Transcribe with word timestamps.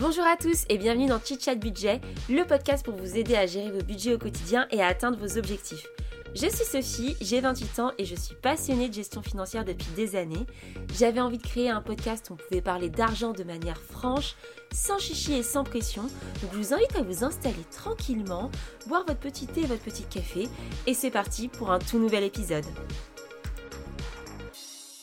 Bonjour 0.00 0.24
à 0.24 0.34
tous 0.34 0.64
et 0.70 0.78
bienvenue 0.78 1.08
dans 1.08 1.20
Chit 1.20 1.38
Chat 1.38 1.56
Budget, 1.56 2.00
le 2.30 2.46
podcast 2.46 2.82
pour 2.82 2.94
vous 2.94 3.18
aider 3.18 3.36
à 3.36 3.44
gérer 3.44 3.70
vos 3.70 3.82
budgets 3.82 4.14
au 4.14 4.18
quotidien 4.18 4.66
et 4.70 4.80
à 4.80 4.86
atteindre 4.86 5.18
vos 5.18 5.36
objectifs. 5.36 5.86
Je 6.34 6.46
suis 6.46 6.64
Sophie, 6.64 7.16
j'ai 7.20 7.42
28 7.42 7.78
ans 7.80 7.92
et 7.98 8.06
je 8.06 8.14
suis 8.14 8.34
passionnée 8.34 8.88
de 8.88 8.94
gestion 8.94 9.22
financière 9.22 9.66
depuis 9.66 9.90
des 9.96 10.16
années. 10.16 10.46
J'avais 10.94 11.20
envie 11.20 11.36
de 11.36 11.46
créer 11.46 11.68
un 11.68 11.82
podcast 11.82 12.30
où 12.30 12.32
on 12.32 12.36
pouvait 12.36 12.62
parler 12.62 12.88
d'argent 12.88 13.32
de 13.32 13.44
manière 13.44 13.76
franche, 13.76 14.36
sans 14.72 14.98
chichi 14.98 15.34
et 15.34 15.42
sans 15.42 15.64
pression. 15.64 16.04
Donc 16.40 16.50
je 16.54 16.56
vous 16.56 16.72
invite 16.72 16.96
à 16.96 17.02
vous 17.02 17.22
installer 17.22 17.62
tranquillement, 17.70 18.50
boire 18.86 19.04
votre 19.06 19.20
petit 19.20 19.46
thé 19.46 19.60
et 19.60 19.66
votre 19.66 19.82
petit 19.82 20.04
café 20.04 20.48
et 20.86 20.94
c'est 20.94 21.10
parti 21.10 21.48
pour 21.48 21.72
un 21.72 21.78
tout 21.78 21.98
nouvel 21.98 22.24
épisode. 22.24 22.64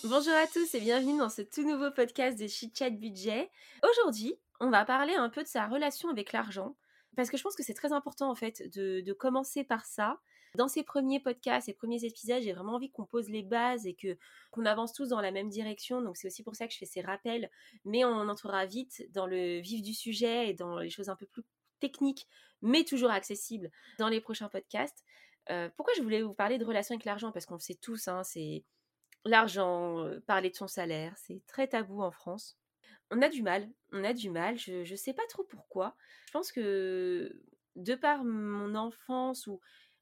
Bonjour 0.03 0.33
à 0.33 0.47
tous 0.47 0.73
et 0.73 0.79
bienvenue 0.79 1.19
dans 1.19 1.29
ce 1.29 1.43
tout 1.43 1.67
nouveau 1.69 1.91
podcast 1.91 2.39
de 2.39 2.47
Chit 2.47 2.71
Chat 2.75 2.89
Budget. 2.89 3.51
Aujourd'hui, 3.83 4.39
on 4.59 4.69
va 4.69 4.85
parler 4.85 5.13
un 5.13 5.29
peu 5.29 5.43
de 5.43 5.47
sa 5.47 5.67
relation 5.67 6.09
avec 6.09 6.31
l'argent, 6.31 6.75
parce 7.15 7.29
que 7.29 7.37
je 7.37 7.43
pense 7.43 7.55
que 7.55 7.63
c'est 7.63 7.73
très 7.73 7.91
important 7.91 8.29
en 8.29 8.35
fait 8.35 8.63
de, 8.75 9.13
commencer 9.13 9.63
par 9.63 9.85
ça. 9.85 10.19
Dans 10.55 10.67
ces 10.67 10.83
premiers 10.83 11.19
podcasts, 11.19 11.65
ces 11.65 11.73
premiers 11.73 12.03
épisodes, 12.03 12.41
j'ai 12.41 12.53
vraiment 12.53 12.75
envie 12.75 12.89
qu'on 12.89 13.05
pose 13.05 13.29
les 13.29 13.43
bases 13.43 13.85
et 13.85 13.93
que 13.93 14.17
qu'on 14.51 14.65
avance 14.65 14.93
tous 14.93 15.09
dans 15.09 15.21
la 15.21 15.31
même 15.31 15.49
direction. 15.49 16.01
Donc 16.01 16.17
c'est 16.17 16.27
aussi 16.27 16.41
pour 16.41 16.55
ça 16.55 16.67
que 16.67 16.73
je 16.73 16.77
fais 16.77 16.85
ces 16.85 17.01
rappels, 17.01 17.51
mais 17.85 18.05
on 18.05 18.29
entrera 18.29 18.65
vite 18.65 19.05
dans 19.11 19.27
le 19.27 19.59
vif 19.59 19.81
du 19.81 19.93
sujet 19.93 20.49
et 20.49 20.53
dans 20.53 20.79
les 20.79 20.89
choses 20.89 21.09
un 21.09 21.15
peu 21.15 21.25
plus 21.27 21.43
techniques, 21.79 22.27
mais 22.61 22.83
toujours 22.83 23.11
accessibles 23.11 23.69
dans 23.99 24.09
les 24.09 24.21
prochains 24.21 24.49
podcasts. 24.49 25.03
Euh, 25.49 25.69
pourquoi 25.75 25.93
je 25.97 26.01
voulais 26.01 26.21
vous 26.21 26.33
parler 26.33 26.57
de 26.57 26.65
relation 26.65 26.95
avec 26.95 27.05
l'argent? 27.05 27.31
Parce 27.31 27.45
qu'on 27.45 27.55
le 27.55 27.59
sait 27.59 27.75
tous, 27.75 28.07
hein, 28.07 28.23
c'est 28.23 28.63
l'argent, 29.25 30.05
euh, 30.05 30.19
parler 30.21 30.49
de 30.49 30.55
son 30.55 30.67
salaire, 30.67 31.13
c'est 31.17 31.41
très 31.45 31.67
tabou 31.67 32.01
en 32.01 32.11
France 32.11 32.57
on 33.11 33.21
a 33.21 33.29
du 33.29 33.41
mal, 33.43 33.69
on 33.91 34.03
a 34.03 34.13
du 34.13 34.29
mal, 34.29 34.57
je 34.57 34.89
ne 34.89 34.95
sais 34.97 35.13
pas 35.13 35.25
trop 35.29 35.43
pourquoi. 35.43 35.95
Je 36.27 36.31
pense 36.31 36.51
que 36.51 37.41
de 37.75 37.95
par 37.95 38.23
mon 38.23 38.75
enfance 38.75 39.47
où 39.47 39.59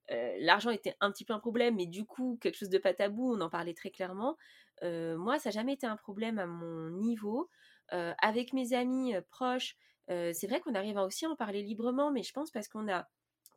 l'argent 0.09 0.69
était 0.69 0.95
un 0.99 1.11
petit 1.11 1.25
peu 1.25 1.33
un 1.33 1.39
problème, 1.39 1.75
mais 1.75 1.85
du 1.85 2.05
coup 2.05 2.37
quelque 2.41 2.57
chose 2.57 2.69
de 2.69 2.77
pas 2.77 2.93
tabou, 2.93 3.33
on 3.33 3.41
en 3.41 3.49
parlait 3.49 3.73
très 3.73 3.91
clairement, 3.91 4.37
moi 4.81 5.39
ça 5.39 5.49
n'a 5.49 5.53
jamais 5.53 5.73
été 5.73 5.87
un 5.87 5.97
problème 5.97 6.39
à 6.39 6.45
mon 6.45 6.89
niveau. 6.89 7.49
avec 7.89 8.53
mes 8.53 8.73
amis 8.73 9.13
proches, 9.29 9.75
c'est 10.07 10.47
vrai 10.47 10.59
qu'on 10.59 10.75
arrive 10.75 10.97
à 10.97 11.05
aussi 11.05 11.25
en 11.27 11.35
parler 11.35 11.63
librement, 11.63 12.11
mais 12.11 12.23
je 12.23 12.33
pense 12.33 12.51
parce 12.51 12.67
qu'on 12.67 12.87
a 12.91 13.07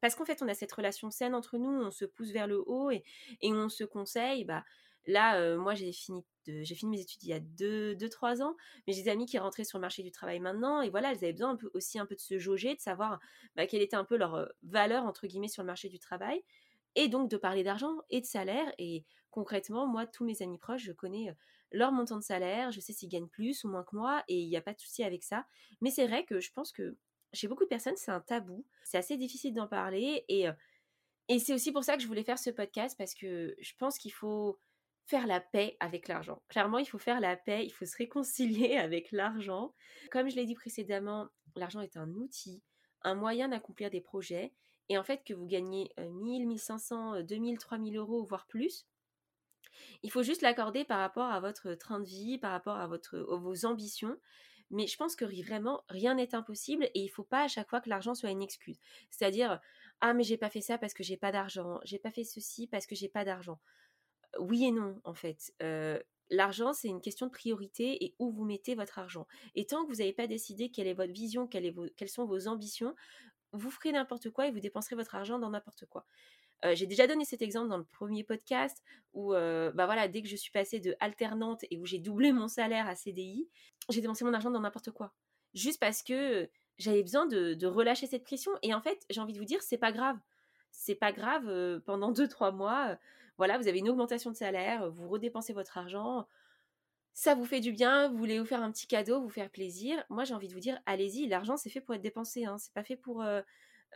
parce 0.01 0.15
qu'en 0.15 0.25
fait 0.25 0.43
on 0.43 0.49
a 0.49 0.55
cette 0.55 0.73
relation 0.73 1.11
saine 1.11 1.35
entre 1.35 1.59
nous, 1.59 1.71
on 1.71 1.91
se 1.91 2.05
pousse 2.05 2.31
vers 2.31 2.47
le 2.47 2.63
haut 2.67 2.91
et, 2.91 3.03
et 3.41 3.53
on 3.53 3.69
se 3.69 3.85
conseille, 3.85 4.45
bah 4.45 4.65
Là, 5.09 5.57
moi, 5.57 5.75
j'ai 5.75 5.91
fini, 5.91 6.23
mes 6.47 7.01
études 7.01 7.23
il 7.23 7.31
y 7.31 7.33
a 7.33 7.41
2-3 7.41 8.43
ans, 8.43 8.55
mais 8.87 8.93
j'ai 8.93 9.03
des 9.03 9.09
amis 9.09 9.25
qui 9.25 9.39
rentraient 9.39 9.65
sur 9.65 9.79
le 9.79 9.81
marché 9.81 10.03
du 10.03 10.13
travail 10.13 10.39
maintenant, 10.39 10.83
et 10.83 10.91
voilà, 10.91 11.11
elles 11.11 11.17
avaient 11.17 11.33
besoin 11.33 11.51
un 11.51 11.57
peu, 11.57 11.71
aussi 11.73 11.99
un 11.99 12.05
peu 12.05 12.15
de 12.15 12.21
se 12.21 12.39
jauger, 12.39 12.75
de 12.75 12.81
savoir 12.81 13.19
bah, 13.57 13.67
quelle 13.67 13.81
était 13.81 13.97
un 13.97 14.05
peu 14.05 14.19
leur 14.19 14.49
valeur, 14.63 15.05
entre 15.05 15.27
guillemets, 15.27 15.49
sur 15.49 15.63
le 15.63 15.67
marché 15.67 15.89
du 15.89 15.99
travail, 15.99 16.45
et 16.95 17.09
donc 17.09 17.31
de 17.31 17.39
parler 17.39 17.65
d'argent 17.65 17.97
et 18.11 18.21
de 18.21 18.27
salaire. 18.27 18.71
Et 18.77 19.07
concrètement, 19.31 19.87
moi, 19.87 20.07
tous 20.07 20.27
mes 20.27 20.43
amis 20.43 20.59
proches, 20.59 20.83
je 20.83 20.93
connais 20.93 21.35
leur 21.73 21.91
montant 21.91 22.17
de 22.17 22.23
salaire, 22.23 22.71
je 22.71 22.81
sais 22.81 22.93
s'ils 22.93 23.09
gagnent 23.09 23.29
plus 23.29 23.65
ou 23.65 23.69
moins 23.69 23.85
que 23.85 23.97
moi, 23.97 24.23
et 24.29 24.39
il 24.39 24.49
n'y 24.49 24.57
a 24.59 24.63
pas 24.63 24.75
de 24.75 24.81
souci 24.81 25.05
avec 25.05 25.23
ça. 25.23 25.47
Mais 25.81 25.91
c'est 25.91 26.07
vrai 26.07 26.25
que 26.25 26.39
je 26.39 26.53
pense 26.53 26.71
que 26.71 26.97
chez 27.33 27.49
beaucoup 27.49 27.65
de 27.65 27.69
personnes, 27.69 27.97
c'est 27.97 28.11
un 28.11 28.21
tabou, 28.21 28.67
c'est 28.85 28.99
assez 28.99 29.17
difficile 29.17 29.55
d'en 29.55 29.69
parler, 29.69 30.27
et 30.29 30.49
c'est 31.39 31.55
aussi 31.55 31.73
pour 31.73 31.85
ça 31.85 31.97
que 31.97 32.03
je 32.03 32.09
voulais 32.09 32.25
faire 32.25 32.39
ce 32.39 32.51
podcast, 32.51 32.95
parce 32.99 33.15
que 33.15 33.55
je 33.59 33.73
pense 33.79 33.99
qu'il 33.99 34.13
faut 34.13 34.59
faire 35.09 35.27
la 35.27 35.41
paix 35.41 35.77
avec 35.81 36.07
l'argent. 36.07 36.43
Clairement, 36.49 36.79
il 36.79 36.87
faut 36.87 36.99
faire 36.99 37.21
la 37.21 37.35
paix, 37.37 37.65
il 37.65 37.71
faut 37.71 37.87
se 37.87 37.97
réconcilier 37.97 38.77
avec 38.77 39.11
l'argent. 39.11 39.75
Comme 40.11 40.29
je 40.29 40.37
l'ai 40.37 40.45
dit 40.45 40.55
précédemment, 40.55 41.29
l'argent 41.57 41.81
est 41.81 41.97
un 41.97 42.11
outil, 42.11 42.63
un 43.03 43.15
moyen 43.15 43.49
d'accomplir 43.49 43.91
des 43.91 44.03
projets. 44.03 44.53
Et 44.91 44.99
en 44.99 45.03
fait, 45.03 45.25
que 45.25 45.33
vous 45.33 45.47
gagnez 45.47 45.91
1000, 45.99 46.47
1500, 46.47 47.23
2000, 47.23 47.59
3000 47.59 47.97
euros, 47.97 48.25
voire 48.25 48.47
plus, 48.47 48.87
il 50.03 50.11
faut 50.11 50.23
juste 50.23 50.43
l'accorder 50.43 50.85
par 50.85 50.99
rapport 50.99 51.31
à 51.31 51.41
votre 51.41 51.75
train 51.75 52.01
de 52.01 52.07
vie, 52.07 52.39
par 52.39 52.53
rapport 52.53 52.77
à, 52.77 52.87
votre, 52.87 53.19
vos 53.19 53.65
ambitions. 53.65 54.17
Mais 54.71 54.87
je 54.87 54.97
pense 54.99 55.17
que 55.17 55.25
vraiment, 55.25 55.83
rien 55.89 56.15
n'est 56.15 56.35
impossible 56.35 56.85
et 56.85 57.01
il 57.01 57.07
ne 57.07 57.11
faut 57.11 57.25
pas 57.25 57.45
à 57.45 57.49
chaque 57.49 57.71
fois 57.71 57.81
que 57.81 57.89
l'argent 57.89 58.15
soit 58.15 58.31
une 58.31 58.43
excuse. 58.43 58.79
C'est-à-dire, 59.11 59.59
ah 60.03 60.13
mais 60.13 60.23
j'ai 60.23 60.37
pas 60.37 60.51
fait 60.51 60.61
ça 60.61 60.77
parce 60.77 60.93
que 60.93 61.03
j'ai 61.03 61.17
pas 61.17 61.33
d'argent, 61.33 61.81
j'ai 61.85 61.99
pas 61.99 62.11
fait 62.11 62.25
ceci 62.25 62.67
parce 62.67 62.87
que 62.87 62.95
j'ai 62.95 63.09
pas 63.09 63.25
d'argent 63.25 63.59
oui 64.39 64.65
et 64.65 64.71
non, 64.71 65.01
en 65.05 65.15
fait. 65.15 65.53
L'argent, 66.31 66.75
c'est 66.75 66.89
une 66.89 67.01
question 67.01 67.27
de 67.27 67.31
priorité 67.31 68.05
et 68.05 68.15
où 68.19 68.31
vous 68.31 68.45
mettez 68.45 68.75
votre 68.75 68.99
argent. 68.99 69.27
Et 69.55 69.65
tant 69.65 69.85
que 69.85 69.91
vous 69.91 69.99
n'avez 69.99 70.13
pas 70.13 70.27
décidé 70.27 70.71
quelle 70.71 70.87
est 70.87 70.95
votre 70.95 71.13
vision, 71.13 71.47
quelles 71.47 72.09
sont 72.09 72.27
vos 72.27 72.49
ambitions, 72.49 72.95
vous 73.53 73.71
ferez 73.71 73.93
n'importe 73.93 74.31
quoi 74.31 74.47
et 74.47 74.51
vous 74.51 74.61
dépenserez 74.61 74.95
votre 74.95 75.15
argent 75.15 75.39
dans 75.39 75.51
n'importe 75.51 75.87
quoi. 75.87 76.05
j'ai 76.75 76.87
déjà 76.87 77.07
donné 77.07 77.25
cet 77.25 77.41
exemple 77.41 77.69
dans 77.69 77.79
le 77.79 77.85
premier 77.85 78.25
podcast 78.25 78.83
où, 79.15 79.33
bah 79.33 80.09
dès 80.09 80.23
que 80.23 80.29
je 80.29 80.37
suis 80.37 80.51
passée 80.51 80.81
de 80.81 80.95
alternante 81.01 81.65
et 81.71 81.79
où 81.79 81.87
j'ai 81.87 81.99
doublé 81.99 82.33
mon 82.33 82.49
salaire 82.49 82.87
à 82.89 82.95
CDI, 82.95 83.49
j'ai 83.89 84.03
dépensé 84.03 84.25
mon 84.25 84.35
argent 84.35 84.51
dans 84.51 84.61
n'importe 84.61 84.91
quoi. 84.91 85.15
Juste 85.55 85.81
parce 85.81 86.03
que 86.03 86.51
j'avais 86.77 87.03
besoin 87.03 87.27
de, 87.27 87.55
de, 87.55 87.67
relâcher 87.67 88.07
cette 88.07 88.23
pression. 88.23 88.53
Et 88.63 88.75
en 88.75 88.83
fait, 88.83 89.05
j'ai 89.09 89.21
envie 89.21 89.33
de 89.33 89.39
vous 89.39 89.47
dire, 89.47 89.63
c'est 89.63 89.79
pas 89.79 89.93
grave. 89.93 90.19
C'est 90.71 90.95
pas 90.95 91.11
grave 91.11 91.81
pendant 91.87 92.13
2-3 92.13 92.55
mois 92.55 92.99
voilà, 93.39 93.57
vous 93.57 93.69
avez 93.69 93.79
une 93.79 93.89
augmentation 93.89 94.31
de 94.31 94.37
salaire, 94.37 94.91
vous 94.91 95.09
redépensez 95.09 95.53
votre 95.53 95.79
argent, 95.79 96.27
ça 97.19 97.35
vous 97.35 97.45
fait 97.45 97.59
du 97.59 97.73
bien, 97.73 98.09
vous 98.09 98.17
voulez 98.17 98.39
vous 98.39 98.45
faire 98.45 98.63
un 98.63 98.71
petit 98.71 98.87
cadeau, 98.87 99.21
vous 99.21 99.29
faire 99.29 99.51
plaisir. 99.51 100.05
Moi, 100.09 100.23
j'ai 100.23 100.35
envie 100.35 100.47
de 100.47 100.55
vous 100.55 100.61
dire, 100.61 100.81
allez-y, 100.87 101.27
l'argent, 101.27 101.57
c'est 101.57 101.69
fait 101.69 101.81
pour 101.81 101.97
être 101.97 102.01
dépensé, 102.01 102.45
hein. 102.45 102.59
c'est 102.59 102.73
pas 102.73 102.85
fait 102.85 102.95
pour, 102.95 103.23
euh, 103.23 103.43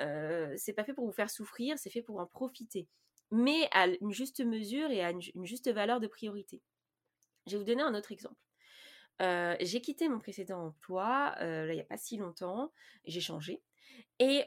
euh, 0.00 0.52
c'est 0.56 0.72
pas 0.72 0.82
fait 0.82 0.92
pour 0.92 1.06
vous 1.06 1.12
faire 1.12 1.30
souffrir, 1.30 1.78
c'est 1.78 1.88
fait 1.88 2.02
pour 2.02 2.18
en 2.18 2.26
profiter, 2.26 2.88
mais 3.30 3.68
à 3.70 3.86
une 4.00 4.10
juste 4.10 4.44
mesure 4.44 4.90
et 4.90 5.04
à 5.04 5.10
une, 5.10 5.44
juste 5.44 5.70
valeur 5.70 6.00
de 6.00 6.08
priorité. 6.08 6.62
Je 7.46 7.52
vais 7.52 7.58
vous 7.58 7.64
donner 7.64 7.82
un 7.82 7.94
autre 7.94 8.10
exemple. 8.10 8.40
Euh, 9.20 9.54
j'ai 9.60 9.80
quitté 9.80 10.08
mon 10.08 10.18
précédent 10.18 10.66
emploi 10.66 11.36
il 11.40 11.74
n'y 11.74 11.80
a 11.80 11.84
pas 11.84 11.98
si 11.98 12.16
longtemps, 12.16 12.72
j'ai 13.04 13.20
changé. 13.20 13.62
Et, 14.18 14.44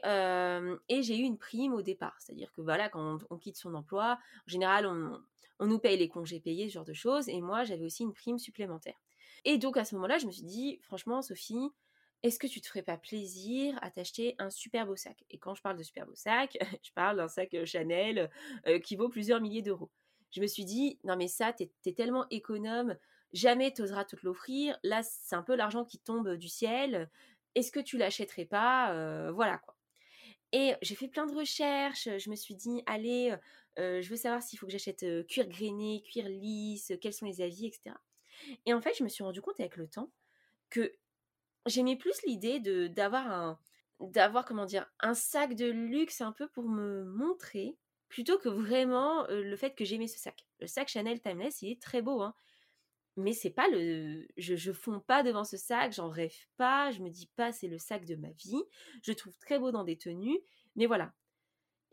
j'ai 1.02 1.18
eu 1.18 1.22
une 1.22 1.38
prime 1.38 1.74
au 1.74 1.82
départ. 1.82 2.16
C'est-à-dire 2.18 2.52
que 2.52 2.60
voilà, 2.60 2.88
quand 2.88 3.18
on, 3.30 3.38
quitte 3.38 3.56
son 3.56 3.74
emploi, 3.74 4.18
en 4.46 4.50
général, 4.50 4.86
on, 4.86 5.66
nous 5.66 5.78
paye 5.78 5.96
les 5.96 6.08
congés 6.08 6.40
payés, 6.40 6.68
ce 6.68 6.74
genre 6.74 6.84
de 6.84 6.92
choses. 6.92 7.28
Et 7.28 7.40
moi, 7.40 7.64
j'avais 7.64 7.84
aussi 7.84 8.02
une 8.02 8.14
prime 8.14 8.38
supplémentaire. 8.38 9.00
Et 9.44 9.58
donc, 9.58 9.76
à 9.76 9.84
ce 9.84 9.94
moment-là, 9.94 10.18
je 10.18 10.26
me 10.26 10.32
suis 10.32 10.42
dit, 10.44 10.78
franchement, 10.82 11.22
Sophie, 11.22 11.70
est-ce 12.22 12.38
que 12.38 12.46
tu 12.46 12.60
te 12.60 12.66
ferais 12.66 12.82
pas 12.82 12.96
plaisir 12.96 13.78
à 13.82 13.90
t'acheter 13.90 14.34
un 14.38 14.50
super 14.50 14.86
beau 14.86 14.96
sac? 14.96 15.24
Et 15.30 15.38
quand 15.38 15.54
je 15.54 15.62
parle 15.62 15.76
de 15.76 15.82
super 15.82 16.06
beau 16.06 16.14
sac, 16.14 16.56
je 16.82 16.90
parle 16.92 17.16
d'un 17.16 17.28
sac 17.28 17.54
Chanel 17.64 18.30
qui 18.82 18.96
vaut 18.96 19.08
plusieurs 19.08 19.40
milliers 19.40 19.62
d'euros. 19.62 19.90
Je 20.32 20.40
me 20.40 20.46
suis 20.46 20.64
dit, 20.64 20.98
non 21.04 21.16
mais 21.16 21.28
ça, 21.28 21.52
t'es 21.52 21.70
es 21.86 21.92
tellement 21.92 22.26
économe, 22.30 22.96
jamais 23.32 23.72
t'oseras 23.72 24.04
te 24.04 24.16
l'offrir. 24.22 24.78
Là, 24.82 25.02
c'est 25.02 25.36
un 25.36 25.42
peu 25.42 25.54
l'argent 25.54 25.84
qui 25.84 25.98
tombe 25.98 26.34
du 26.36 26.48
ciel 26.48 27.10
est-ce 27.56 27.72
que 27.72 27.80
tu 27.80 27.98
l'achèterais 27.98 28.44
pas 28.44 29.32
Voilà 29.32 29.58
quoi. 29.58 29.76
Et 30.52 30.74
j'ai 30.80 30.94
fait 30.94 31.08
plein 31.08 31.26
de 31.26 31.34
recherches, 31.34 32.08
je 32.18 32.30
me 32.30 32.36
suis 32.36 32.54
dit, 32.54 32.82
allez, 32.86 33.34
je 33.76 34.08
veux 34.08 34.16
savoir 34.16 34.42
s'il 34.42 34.58
faut 34.58 34.66
que 34.66 34.72
j'achète 34.72 35.04
cuir 35.26 35.48
grainé, 35.48 36.02
cuir 36.04 36.28
lisse, 36.28 36.92
quels 37.00 37.12
sont 37.12 37.26
les 37.26 37.40
avis, 37.40 37.66
etc. 37.66 37.96
Et 38.64 38.72
en 38.72 38.80
fait, 38.80 38.94
je 38.96 39.02
me 39.02 39.08
suis 39.08 39.24
rendu 39.24 39.40
compte 39.42 39.58
avec 39.58 39.76
le 39.76 39.88
temps 39.88 40.12
que 40.70 40.94
j'aimais 41.66 41.96
plus 41.96 42.22
l'idée 42.26 42.60
d'avoir 42.88 43.30
un 43.30 43.58
d'avoir 44.00 44.44
comment 44.44 44.66
dire 44.66 44.86
un 45.00 45.14
sac 45.14 45.54
de 45.54 45.66
luxe 45.66 46.20
un 46.20 46.32
peu 46.32 46.48
pour 46.48 46.68
me 46.68 47.04
montrer 47.04 47.78
plutôt 48.08 48.38
que 48.38 48.48
vraiment 48.48 49.26
le 49.28 49.56
fait 49.56 49.74
que 49.74 49.84
j'aimais 49.84 50.06
ce 50.06 50.18
sac. 50.18 50.46
Le 50.60 50.66
sac 50.66 50.88
Chanel 50.88 51.20
Timeless, 51.20 51.62
il 51.62 51.72
est 51.72 51.82
très 51.82 52.02
beau, 52.02 52.22
hein 52.22 52.34
mais 53.16 53.32
c'est 53.32 53.50
pas 53.50 53.68
le 53.68 54.26
je 54.36 54.56
je 54.56 54.72
fonds 54.72 55.00
pas 55.00 55.22
devant 55.22 55.44
ce 55.44 55.56
sac, 55.56 55.92
j'en 55.92 56.08
rêve 56.08 56.36
pas, 56.56 56.90
je 56.90 57.00
me 57.00 57.10
dis 57.10 57.30
pas 57.36 57.52
c'est 57.52 57.68
le 57.68 57.78
sac 57.78 58.04
de 58.04 58.16
ma 58.16 58.30
vie. 58.30 58.62
Je 59.02 59.12
trouve 59.12 59.36
très 59.38 59.58
beau 59.58 59.70
dans 59.70 59.84
des 59.84 59.96
tenues, 59.96 60.40
mais 60.76 60.86
voilà. 60.86 61.12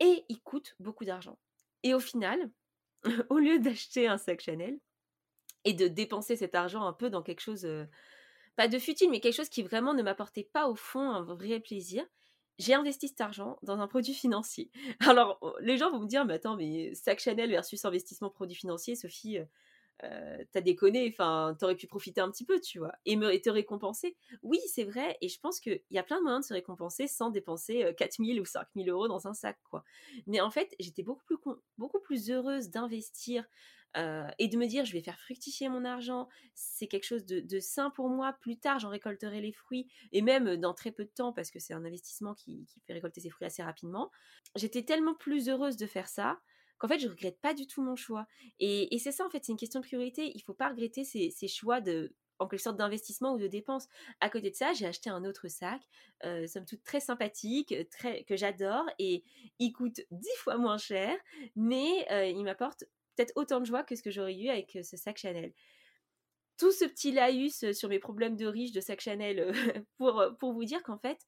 Et 0.00 0.24
il 0.28 0.40
coûte 0.42 0.76
beaucoup 0.80 1.04
d'argent. 1.04 1.38
Et 1.82 1.94
au 1.94 2.00
final, 2.00 2.50
au 3.30 3.38
lieu 3.38 3.58
d'acheter 3.58 4.08
un 4.08 4.18
sac 4.18 4.40
Chanel 4.40 4.78
et 5.64 5.72
de 5.72 5.88
dépenser 5.88 6.36
cet 6.36 6.54
argent 6.54 6.84
un 6.84 6.92
peu 6.92 7.10
dans 7.10 7.22
quelque 7.22 7.40
chose 7.40 7.66
pas 8.56 8.68
de 8.68 8.78
futile, 8.78 9.10
mais 9.10 9.20
quelque 9.20 9.34
chose 9.34 9.48
qui 9.48 9.62
vraiment 9.62 9.94
ne 9.94 10.02
m'apportait 10.02 10.48
pas 10.52 10.68
au 10.68 10.74
fond 10.74 11.10
un 11.10 11.22
vrai 11.22 11.60
plaisir, 11.60 12.04
j'ai 12.58 12.74
investi 12.74 13.08
cet 13.08 13.20
argent 13.20 13.58
dans 13.62 13.80
un 13.80 13.88
produit 13.88 14.14
financier. 14.14 14.70
Alors, 15.00 15.38
les 15.60 15.76
gens 15.76 15.90
vont 15.90 16.00
me 16.00 16.06
dire, 16.06 16.24
mais 16.24 16.34
attends, 16.34 16.56
mais 16.56 16.94
sac 16.94 17.18
Chanel 17.18 17.50
versus 17.50 17.84
investissement 17.84 18.30
produit 18.30 18.54
financier, 18.54 18.94
Sophie, 18.94 19.38
euh, 20.02 20.44
t'as 20.50 20.60
déconné, 20.60 21.08
enfin, 21.12 21.56
t'aurais 21.58 21.76
pu 21.76 21.86
profiter 21.86 22.20
un 22.20 22.30
petit 22.30 22.44
peu, 22.44 22.60
tu 22.60 22.78
vois, 22.78 22.92
et, 23.06 23.16
te 23.40 23.50
récompenser. 23.50 24.16
Oui, 24.42 24.58
c'est 24.66 24.84
vrai, 24.84 25.16
et 25.20 25.28
je 25.28 25.38
pense 25.38 25.60
qu'il 25.60 25.80
y 25.90 25.98
a 25.98 26.02
plein 26.02 26.18
de 26.18 26.22
moyens 26.22 26.44
de 26.44 26.48
se 26.48 26.54
récompenser 26.54 27.06
sans 27.06 27.30
dépenser 27.30 27.94
4000 27.96 28.40
ou 28.40 28.44
5000 28.44 28.90
euros 28.90 29.08
dans 29.08 29.28
un 29.28 29.34
sac, 29.34 29.58
quoi. 29.70 29.84
Mais 30.26 30.40
en 30.40 30.50
fait, 30.50 30.74
j'étais 30.80 31.02
beaucoup 31.02 31.24
plus, 31.24 31.36
beaucoup 31.78 32.00
plus 32.00 32.30
heureuse 32.30 32.70
d'investir 32.70 33.44
et 34.38 34.48
de 34.48 34.56
me 34.56 34.66
dire 34.66 34.84
je 34.84 34.92
vais 34.92 35.02
faire 35.02 35.20
fructifier 35.20 35.68
mon 35.68 35.84
argent, 35.84 36.28
c'est 36.54 36.88
quelque 36.88 37.04
chose 37.04 37.24
de, 37.24 37.60
sain 37.60 37.90
pour 37.90 38.08
moi. 38.08 38.32
Plus 38.40 38.58
tard, 38.58 38.80
j'en 38.80 38.88
récolterai 38.88 39.40
les 39.40 39.52
fruits 39.52 39.88
et 40.10 40.20
même 40.20 40.56
dans 40.56 40.74
très 40.74 40.90
peu 40.90 41.04
de 41.04 41.10
temps 41.10 41.32
parce 41.32 41.52
que 41.52 41.60
c'est 41.60 41.74
un 41.74 41.84
investissement 41.84 42.34
qui, 42.34 42.66
fait 42.88 42.92
récolter 42.92 43.20
ses 43.20 43.30
fruits 43.30 43.46
assez 43.46 43.62
rapidement. 43.62 44.10
J'étais 44.56 44.82
tellement 44.82 45.14
plus 45.14 45.48
heureuse 45.48 45.76
de 45.76 45.86
faire 45.86 46.08
ça 46.08 46.40
qu'en 46.84 46.88
fait 46.88 46.98
je 46.98 47.08
regrette 47.08 47.40
pas 47.40 47.54
du 47.54 47.66
tout 47.66 47.82
mon 47.82 47.96
choix. 47.96 48.26
Et, 48.60 48.98
c'est 48.98 49.12
ça 49.12 49.24
en 49.24 49.30
fait, 49.30 49.42
c'est 49.42 49.52
une 49.52 49.58
question 49.58 49.80
de 49.80 49.86
priorité. 49.86 50.32
Il 50.34 50.42
faut 50.42 50.52
pas 50.52 50.68
regretter 50.68 51.02
ses, 51.04 51.48
choix 51.48 51.80
de 51.80 52.12
en 52.40 52.46
quelque 52.46 52.60
sorte 52.60 52.76
d'investissement 52.76 53.32
ou 53.32 53.38
de 53.38 53.46
dépense. 53.46 53.88
À 54.20 54.28
côté 54.28 54.50
de 54.50 54.54
ça, 54.54 54.74
j'ai 54.74 54.84
acheté 54.84 55.08
un 55.08 55.24
autre 55.24 55.48
sac, 55.48 55.80
euh, 56.24 56.46
somme 56.46 56.66
toute 56.66 56.82
très 56.82 57.00
sympathique, 57.00 57.74
que 58.26 58.36
j'adore, 58.36 58.84
et 58.98 59.24
il 59.58 59.72
coûte 59.72 60.02
dix 60.10 60.36
fois 60.38 60.58
moins 60.58 60.76
cher, 60.76 61.16
mais 61.56 62.06
il 62.30 62.42
m'apporte 62.42 62.84
peut-être 63.16 63.32
autant 63.36 63.60
de 63.60 63.66
joie 63.66 63.82
que 63.82 63.96
ce 63.96 64.02
que 64.02 64.10
j'aurais 64.10 64.34
eu 64.34 64.50
avec 64.50 64.78
ce 64.82 64.96
sac 64.96 65.16
Chanel. 65.16 65.54
Tout 66.58 66.72
ce 66.72 66.84
petit 66.84 67.12
laïus 67.12 67.72
sur 67.72 67.88
mes 67.88 67.98
problèmes 67.98 68.36
de 68.36 68.46
riche 68.46 68.72
de 68.72 68.80
sac 68.80 69.00
Chanel 69.00 69.52
pour, 69.96 70.52
vous 70.52 70.64
dire 70.64 70.82
qu'en 70.82 70.98
fait, 70.98 71.18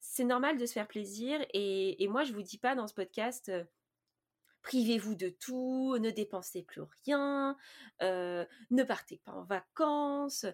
c'est 0.00 0.24
normal 0.24 0.58
de 0.58 0.66
se 0.66 0.74
faire 0.74 0.86
plaisir. 0.86 1.44
Et, 1.54 2.06
moi, 2.08 2.22
je 2.22 2.32
vous 2.32 2.42
dis 2.42 2.58
pas 2.58 2.76
dans 2.76 2.86
ce 2.86 2.94
podcast, 2.94 3.50
privez-vous 4.62 5.14
de 5.14 5.28
tout, 5.28 5.96
ne 5.98 6.10
dépensez 6.10 6.62
plus 6.62 6.82
rien, 7.04 7.56
ne 8.00 8.82
partez 8.82 9.20
pas 9.24 9.32
en 9.32 9.44
vacances. 9.44 10.46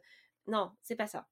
Non, 0.47 0.73
c'est 0.83 0.97
pas 0.97 1.07
ça. 1.07 1.29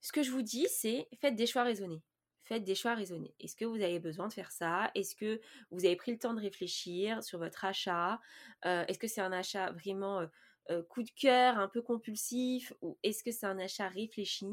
Ce 0.00 0.12
que 0.12 0.22
je 0.22 0.30
vous 0.30 0.42
dis, 0.42 0.66
c'est 0.70 1.08
faites 1.20 1.36
des 1.36 1.46
choix 1.46 1.62
raisonnés 1.62 2.02
faites 2.48 2.64
des 2.64 2.74
choix 2.74 2.94
raisonnés. 2.94 3.34
Est-ce 3.38 3.54
que 3.54 3.66
vous 3.66 3.82
avez 3.82 4.00
besoin 4.00 4.26
de 4.26 4.32
faire 4.32 4.50
ça? 4.50 4.90
Est-ce 4.94 5.14
que 5.14 5.40
vous 5.70 5.84
avez 5.84 5.96
pris 5.96 6.12
le 6.12 6.18
temps 6.18 6.34
de 6.34 6.40
réfléchir 6.40 7.22
sur 7.22 7.38
votre 7.38 7.64
achat? 7.64 8.20
Euh, 8.64 8.84
Est-ce 8.88 8.98
que 8.98 9.06
c'est 9.06 9.20
un 9.20 9.32
achat 9.32 9.70
vraiment 9.72 10.20
euh, 10.20 10.26
euh, 10.70 10.82
coup 10.82 11.02
de 11.02 11.10
cœur, 11.10 11.58
un 11.58 11.68
peu 11.68 11.82
compulsif 11.82 12.72
Ou 12.80 12.98
est-ce 13.02 13.22
que 13.22 13.30
c'est 13.30 13.46
un 13.46 13.58
achat 13.58 13.88
réfléchi? 13.88 14.46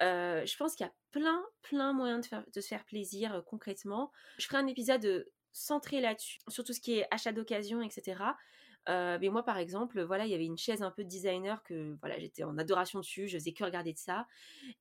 Je 0.00 0.56
pense 0.56 0.76
qu'il 0.76 0.86
y 0.86 0.88
a 0.88 0.94
plein, 1.10 1.44
plein 1.62 1.92
moyens 1.92 2.20
de, 2.20 2.26
faire, 2.28 2.44
se 2.54 2.60
faire 2.60 2.84
plaisir 2.84 3.42
concrètement. 3.46 4.12
Je 4.38 4.46
ferai 4.46 4.58
un 4.58 4.66
épisode 4.66 5.28
centré 5.56 6.00
là-dessus, 6.00 6.38
sur 6.48 6.64
tout 6.64 6.72
ce 6.72 6.80
qui 6.80 6.98
est 6.98 7.06
achat 7.10 7.32
d'occasion, 7.32 7.80
etc. 7.82 8.22
Euh, 8.88 9.18
mais 9.20 9.28
moi, 9.30 9.42
par 9.42 9.58
exemple, 9.58 10.02
voilà, 10.02 10.26
il 10.26 10.30
y 10.30 10.34
avait 10.34 10.44
une 10.44 10.58
chaise 10.58 10.82
un 10.82 10.90
peu 10.90 11.02
designer 11.02 11.62
que 11.64 11.96
voilà, 12.00 12.18
j'étais 12.18 12.44
en 12.44 12.56
adoration 12.58 13.00
dessus, 13.00 13.26
je 13.26 13.38
faisais 13.38 13.52
que 13.52 13.64
regarder 13.64 13.92
de 13.92 13.98
ça. 13.98 14.26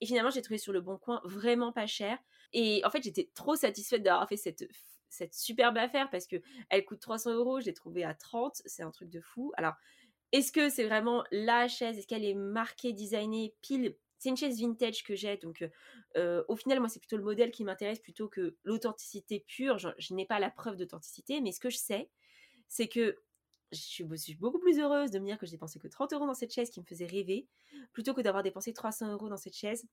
Et 0.02 0.06
finalement, 0.06 0.30
j'ai 0.30 0.42
trouvé 0.42 0.58
sur 0.58 0.74
le 0.74 0.82
bon 0.82 0.98
coin 0.98 1.22
vraiment 1.24 1.72
pas 1.72 1.88
cher. 1.88 2.20
Et 2.54 2.82
en 2.86 2.90
fait, 2.90 3.04
j'étais 3.04 3.30
trop 3.34 3.56
satisfaite 3.56 4.04
d'avoir 4.04 4.28
fait 4.28 4.38
cette, 4.38 4.68
cette 5.10 5.34
superbe 5.34 5.78
affaire 5.78 6.10
parce 6.12 6.28
que 6.28 6.36
elle 6.70 6.86
coûte 6.86 7.00
300 7.00 7.34
euros, 7.34 7.62
je 7.62 7.66
l'ai 7.66 7.74
trouvée 7.74 8.04
à 8.04 8.14
30, 8.14 8.62
c'est 8.66 8.84
un 8.84 8.92
truc 8.92 9.10
de 9.10 9.22
fou. 9.22 9.52
Alors, 9.58 9.74
est-ce 10.32 10.52
que 10.52 10.70
c'est 10.70 10.86
vraiment 10.86 11.24
la 11.32 11.68
chaise? 11.68 11.98
Est-ce 11.98 12.08
qu'elle 12.08 12.26
est 12.26 12.36
marquée, 12.36 12.94
designée, 12.94 13.56
pile 13.62 13.96
c'est 14.18 14.30
une 14.30 14.38
chaise 14.38 14.60
vintage 14.60 15.04
que 15.04 15.16
j'ai, 15.16 15.38
donc 15.38 15.68
euh, 16.18 16.44
au 16.48 16.56
final, 16.56 16.80
moi, 16.80 16.90
c'est 16.90 17.00
plutôt 17.00 17.18
le 17.18 17.24
modèle 17.24 17.52
qui 17.52 17.64
m'intéresse 17.64 18.00
plutôt 18.00 18.28
que 18.28 18.56
l'authenticité 18.64 19.44
pure. 19.48 19.78
je 19.78 20.14
n'ai 20.14 20.26
pas 20.26 20.40
la 20.40 20.50
preuve 20.50 20.78
d'authenticité, 20.78 21.42
mais 21.42 21.52
ce 21.52 21.60
que 21.60 21.70
je 21.70 21.78
sais, 21.78 22.10
c'est 22.68 22.88
que 22.88 23.18
je 23.72 23.80
suis, 23.80 24.36
beaucoup 24.36 24.60
plus 24.60 24.80
heureuse 24.80 25.12
de 25.12 25.20
me 25.20 25.26
dire 25.26 25.38
que 25.38 25.46
j'ai 25.46 25.54
dépensé 25.54 25.80
que 25.80 25.88
30 25.88 26.14
euros 26.14 26.28
dans 26.28 26.34
cette 26.34 26.54
chaise 26.54 26.70
qui 26.70 26.80
me 26.80 26.86
faisait 26.86 27.06
rêver, 27.06 27.48
plutôt 27.94 28.14
que 28.14 28.22
d'avoir 28.22 28.44
dépensé 28.44 28.74
300 28.74 29.12
euros 29.12 29.30
dans 29.30 29.38
cette 29.38 29.56
chaise 29.56 29.86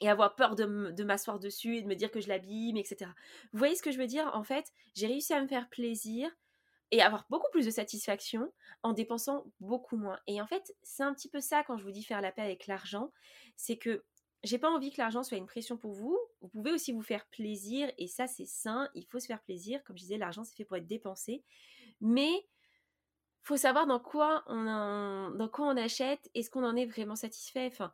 et 0.00 0.08
avoir 0.08 0.34
peur 0.34 0.56
de 0.56 1.02
m'asseoir 1.04 1.38
dessus 1.38 1.76
et 1.76 1.82
de 1.82 1.86
me 1.86 1.94
dire 1.94 2.10
que 2.10 2.20
je 2.20 2.28
l'abîme, 2.28 2.76
etc. 2.76 3.10
Vous 3.52 3.58
voyez 3.58 3.76
ce 3.76 3.82
que 3.82 3.92
je 3.92 3.98
veux 3.98 4.06
dire? 4.06 4.30
En 4.32 4.42
fait, 4.42 4.72
j'ai 4.94 5.06
réussi 5.06 5.34
à 5.34 5.42
me 5.42 5.46
faire 5.46 5.68
plaisir 5.68 6.30
et 6.90 7.02
avoir 7.02 7.26
beaucoup 7.30 7.50
plus 7.52 7.66
de 7.66 7.70
satisfaction 7.70 8.52
en 8.82 8.92
dépensant 8.92 9.44
beaucoup 9.60 9.96
moins. 9.96 10.18
Et 10.26 10.40
en 10.40 10.46
fait, 10.46 10.74
c'est 10.82 11.02
un 11.02 11.14
petit 11.14 11.28
peu 11.28 11.40
ça 11.40 11.62
quand 11.64 11.76
je 11.76 11.84
vous 11.84 11.92
dis 11.92 12.02
faire 12.02 12.20
la 12.20 12.32
paix 12.32 12.42
avec 12.42 12.66
l'argent, 12.66 13.12
c'est 13.56 13.76
que 13.76 14.04
j'ai 14.42 14.58
pas 14.58 14.70
envie 14.70 14.90
que 14.90 15.00
l'argent 15.00 15.22
soit 15.22 15.36
une 15.36 15.46
pression 15.46 15.76
pour 15.76 15.92
vous. 15.92 16.18
Vous 16.40 16.48
pouvez 16.48 16.72
aussi 16.72 16.92
vous 16.92 17.02
faire 17.02 17.26
plaisir 17.26 17.90
et 17.98 18.06
ça 18.06 18.26
c'est 18.26 18.46
sain, 18.46 18.88
il 18.94 19.04
faut 19.06 19.20
se 19.20 19.26
faire 19.26 19.42
plaisir. 19.42 19.82
Comme 19.84 19.96
je 19.96 20.02
disais, 20.02 20.18
l'argent 20.18 20.44
c'est 20.44 20.56
fait 20.56 20.64
pour 20.64 20.76
être 20.76 20.86
dépensé. 20.86 21.44
Mais 22.00 22.46
faut 23.42 23.56
savoir 23.56 23.86
dans 23.86 24.00
quoi 24.00 24.44
on, 24.46 25.30
dans 25.36 25.48
quoi 25.48 25.66
on 25.66 25.76
achète, 25.76 26.30
est-ce 26.34 26.50
qu'on 26.50 26.64
en 26.64 26.76
est 26.76 26.86
vraiment 26.86 27.16
satisfait. 27.16 27.66
Enfin, 27.66 27.92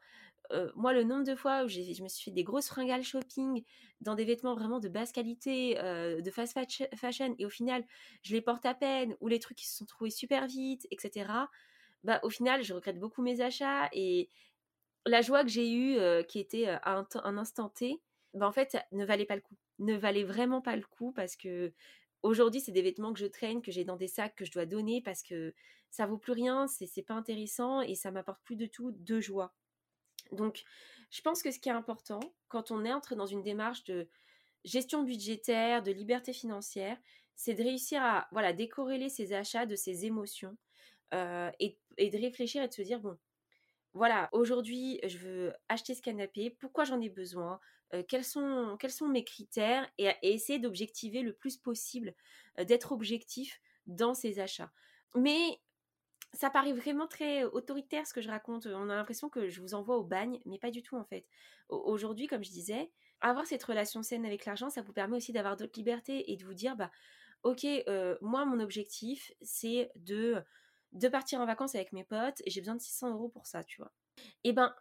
euh, 0.52 0.70
moi, 0.74 0.92
le 0.92 1.04
nombre 1.04 1.24
de 1.24 1.34
fois 1.34 1.64
où 1.64 1.68
je 1.68 2.02
me 2.02 2.08
suis 2.08 2.24
fait 2.24 2.30
des 2.30 2.44
grosses 2.44 2.68
fringales 2.68 3.02
shopping 3.02 3.64
dans 4.00 4.14
des 4.14 4.24
vêtements 4.24 4.54
vraiment 4.54 4.80
de 4.80 4.88
basse 4.88 5.12
qualité, 5.12 5.78
euh, 5.80 6.20
de 6.20 6.30
fast 6.30 6.58
fashion, 6.96 7.34
et 7.38 7.46
au 7.46 7.50
final, 7.50 7.84
je 8.22 8.34
les 8.34 8.40
porte 8.40 8.66
à 8.66 8.74
peine, 8.74 9.16
ou 9.20 9.28
les 9.28 9.38
trucs 9.38 9.58
qui 9.58 9.66
se 9.66 9.76
sont 9.76 9.86
trouvés 9.86 10.10
super 10.10 10.46
vite, 10.46 10.86
etc. 10.90 11.28
Bah, 12.04 12.20
au 12.22 12.30
final, 12.30 12.62
je 12.62 12.74
regrette 12.74 12.98
beaucoup 12.98 13.22
mes 13.22 13.40
achats 13.40 13.88
et 13.92 14.30
la 15.06 15.22
joie 15.22 15.42
que 15.42 15.50
j'ai 15.50 15.70
eue, 15.72 15.98
euh, 15.98 16.22
qui 16.22 16.38
était 16.38 16.66
à 16.68 17.04
un, 17.24 17.38
instant 17.38 17.68
T, 17.68 18.00
bah, 18.34 18.46
en 18.46 18.52
fait, 18.52 18.76
ne 18.92 19.04
valait 19.04 19.26
pas 19.26 19.36
le 19.36 19.42
coup. 19.42 19.56
Ne 19.78 19.94
valait 19.94 20.24
vraiment 20.24 20.62
pas 20.62 20.76
le 20.76 20.84
coup 20.84 21.12
parce 21.12 21.36
que 21.36 21.72
Aujourd'hui, 22.22 22.60
c'est 22.60 22.72
des 22.72 22.82
vêtements 22.82 23.12
que 23.12 23.20
je 23.20 23.26
traîne, 23.26 23.62
que 23.62 23.70
j'ai 23.70 23.84
dans 23.84 23.94
des 23.94 24.08
sacs 24.08 24.34
que 24.34 24.44
je 24.44 24.50
dois 24.50 24.66
donner 24.66 25.00
parce 25.00 25.22
que 25.22 25.54
ça 25.90 26.06
vaut 26.06 26.18
plus 26.18 26.32
rien, 26.32 26.66
c'est 26.66 27.02
pas 27.02 27.14
intéressant 27.14 27.82
et 27.82 27.94
ça 27.94 28.10
m'apporte 28.10 28.42
plus 28.42 28.56
de 28.56 28.66
tout 28.66 28.90
de 28.90 29.20
joie. 29.20 29.54
Donc, 30.32 30.64
je 31.10 31.20
pense 31.20 31.42
que 31.42 31.50
ce 31.50 31.58
qui 31.58 31.68
est 31.68 31.72
important 31.72 32.20
quand 32.48 32.70
on 32.70 32.84
entre 32.86 33.14
dans 33.14 33.26
une 33.26 33.42
démarche 33.42 33.84
de 33.84 34.08
gestion 34.64 35.02
budgétaire, 35.02 35.82
de 35.82 35.92
liberté 35.92 36.32
financière, 36.32 36.98
c'est 37.34 37.54
de 37.54 37.62
réussir 37.62 38.02
à 38.02 38.28
voilà 38.32 38.52
décorréler 38.52 39.08
ses 39.08 39.32
achats 39.32 39.66
de 39.66 39.76
ses 39.76 40.06
émotions 40.06 40.56
euh, 41.14 41.50
et, 41.60 41.78
de 41.98 42.18
réfléchir 42.18 42.62
et 42.62 42.68
de 42.68 42.72
se 42.72 42.82
dire 42.82 43.00
bon, 43.00 43.16
voilà, 43.92 44.28
aujourd'hui, 44.32 45.00
je 45.06 45.18
veux 45.18 45.52
acheter 45.68 45.94
ce 45.94 46.02
canapé, 46.02 46.50
pourquoi 46.50 46.84
j'en 46.84 47.00
ai 47.00 47.08
besoin, 47.08 47.60
quels, 48.08 48.24
sont, 48.24 48.76
quels 48.78 48.90
sont 48.90 49.08
mes 49.08 49.24
critères 49.24 49.88
et, 49.96 50.10
essayer 50.22 50.58
d'objectiver 50.58 51.22
le 51.22 51.32
plus 51.32 51.56
possible, 51.56 52.14
d'être 52.58 52.92
objectif 52.92 53.60
dans 53.86 54.12
ces 54.12 54.38
achats. 54.38 54.70
Mais 55.14 55.60
ça 56.38 56.50
paraît 56.50 56.72
vraiment 56.72 57.06
très 57.06 57.44
autoritaire 57.44 58.06
ce 58.06 58.12
que 58.12 58.20
je 58.20 58.28
raconte. 58.28 58.66
On 58.66 58.90
a 58.90 58.94
l'impression 58.94 59.28
que 59.28 59.48
je 59.48 59.60
vous 59.60 59.74
envoie 59.74 59.96
au 59.96 60.04
bagne, 60.04 60.38
mais 60.44 60.58
pas 60.58 60.70
du 60.70 60.82
tout 60.82 60.96
en 60.96 61.04
fait. 61.04 61.26
Aujourd'hui, 61.68 62.26
comme 62.26 62.44
je 62.44 62.50
disais, 62.50 62.92
avoir 63.20 63.46
cette 63.46 63.64
relation 63.64 64.02
saine 64.02 64.26
avec 64.26 64.44
l'argent, 64.44 64.68
ça 64.68 64.82
vous 64.82 64.92
permet 64.92 65.16
aussi 65.16 65.32
d'avoir 65.32 65.56
d'autres 65.56 65.78
libertés 65.78 66.30
et 66.30 66.36
de 66.36 66.44
vous 66.44 66.54
dire, 66.54 66.76
bah, 66.76 66.90
ok, 67.42 67.66
moi, 68.20 68.44
mon 68.44 68.60
objectif, 68.60 69.32
c'est 69.40 69.90
de 69.96 70.44
partir 71.10 71.40
en 71.40 71.46
vacances 71.46 71.74
avec 71.74 71.92
mes 71.92 72.04
potes 72.04 72.42
et 72.44 72.50
j'ai 72.50 72.60
besoin 72.60 72.76
de 72.76 72.82
600 72.82 73.14
euros 73.14 73.28
pour 73.28 73.46
ça, 73.46 73.64
tu 73.64 73.80
vois. 73.80 73.92
Et 74.44 74.52
ben, 74.52 74.74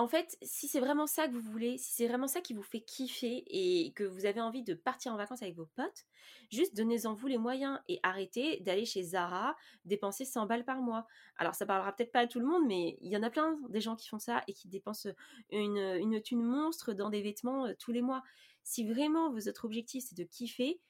en 0.00 0.08
fait, 0.08 0.38
si 0.40 0.66
c'est 0.66 0.80
vraiment 0.80 1.06
ça 1.06 1.28
que 1.28 1.34
vous 1.34 1.42
voulez, 1.42 1.76
si 1.76 1.92
c'est 1.92 2.08
vraiment 2.08 2.26
ça 2.26 2.40
qui 2.40 2.54
vous 2.54 2.62
fait 2.62 2.80
kiffer 2.80 3.44
et 3.46 3.92
que 3.92 4.02
vous 4.02 4.24
avez 4.24 4.40
envie 4.40 4.62
de 4.62 4.72
partir 4.72 5.12
en 5.12 5.16
vacances 5.18 5.42
avec 5.42 5.54
vos 5.54 5.66
potes, 5.76 6.06
juste 6.50 6.74
donnez-en 6.74 7.12
vous 7.12 7.26
les 7.26 7.36
moyens 7.36 7.78
et 7.86 8.00
arrêtez 8.02 8.60
d'aller 8.60 8.86
chez 8.86 9.02
Zara 9.02 9.54
dépenser 9.84 10.24
100 10.24 10.46
balles 10.46 10.64
par 10.64 10.80
mois. 10.80 11.06
Alors 11.36 11.54
ça 11.54 11.66
parlera 11.66 11.94
peut-être 11.94 12.12
pas 12.12 12.20
à 12.20 12.26
tout 12.26 12.40
le 12.40 12.46
monde, 12.46 12.66
mais 12.66 12.96
il 13.02 13.12
y 13.12 13.16
en 13.18 13.22
a 13.22 13.28
plein 13.28 13.58
des 13.68 13.82
gens 13.82 13.94
qui 13.94 14.08
font 14.08 14.18
ça 14.18 14.42
et 14.48 14.54
qui 14.54 14.68
dépensent 14.68 15.10
une, 15.50 15.76
une 15.76 16.22
thune 16.22 16.44
monstre 16.44 16.94
dans 16.94 17.10
des 17.10 17.20
vêtements 17.20 17.66
tous 17.78 17.92
les 17.92 18.00
mois. 18.00 18.22
Si 18.62 18.88
vraiment 18.88 19.30
votre 19.30 19.66
objectif 19.66 20.04
c'est 20.08 20.16
de 20.16 20.24
kiffer, 20.24 20.80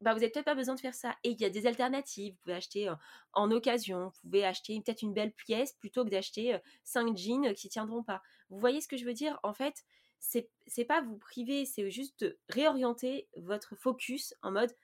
bah, 0.00 0.12
vous 0.12 0.20
n'avez 0.20 0.30
peut-être 0.30 0.44
pas 0.44 0.54
besoin 0.54 0.74
de 0.74 0.80
faire 0.80 0.94
ça. 0.94 1.16
Et 1.24 1.30
il 1.30 1.40
y 1.40 1.44
a 1.44 1.50
des 1.50 1.66
alternatives. 1.66 2.34
Vous 2.34 2.40
pouvez 2.42 2.54
acheter 2.54 2.90
en 3.32 3.50
occasion, 3.50 4.08
vous 4.08 4.20
pouvez 4.22 4.44
acheter 4.44 4.80
peut-être 4.80 5.02
une 5.02 5.12
belle 5.12 5.32
pièce 5.32 5.74
plutôt 5.74 6.04
que 6.04 6.10
d'acheter 6.10 6.58
5 6.84 7.16
jeans 7.16 7.54
qui 7.54 7.68
tiendront 7.68 8.02
pas. 8.02 8.22
Vous 8.48 8.58
voyez 8.58 8.80
ce 8.80 8.88
que 8.88 8.96
je 8.96 9.04
veux 9.04 9.14
dire? 9.14 9.38
En 9.42 9.52
fait, 9.52 9.84
c'est 10.18 10.50
c'est 10.66 10.84
pas 10.84 11.00
vous 11.00 11.16
priver, 11.16 11.64
c'est 11.64 11.90
juste 11.90 12.26
réorienter 12.48 13.28
votre 13.36 13.74
focus 13.76 14.34
en 14.42 14.52
mode 14.52 14.74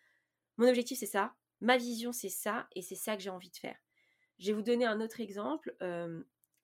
mon 0.58 0.68
objectif 0.68 0.98
c'est 0.98 1.06
ça, 1.06 1.34
ma 1.60 1.76
vision 1.76 2.12
c'est 2.12 2.30
ça 2.30 2.68
et 2.74 2.82
c'est 2.82 2.94
ça 2.94 3.16
que 3.16 3.22
j'ai 3.22 3.30
envie 3.30 3.50
de 3.50 3.56
faire. 3.56 3.76
Je 4.38 4.46
vais 4.46 4.52
vous 4.52 4.62
donner 4.62 4.86
un 4.86 5.00
autre 5.00 5.20
exemple. 5.20 5.74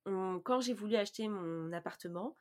quand 0.07 0.61
j'ai 0.61 0.73
voulu 0.75 0.97
acheter 0.97 1.29
mon 1.29 1.73
appartement, 1.73 2.37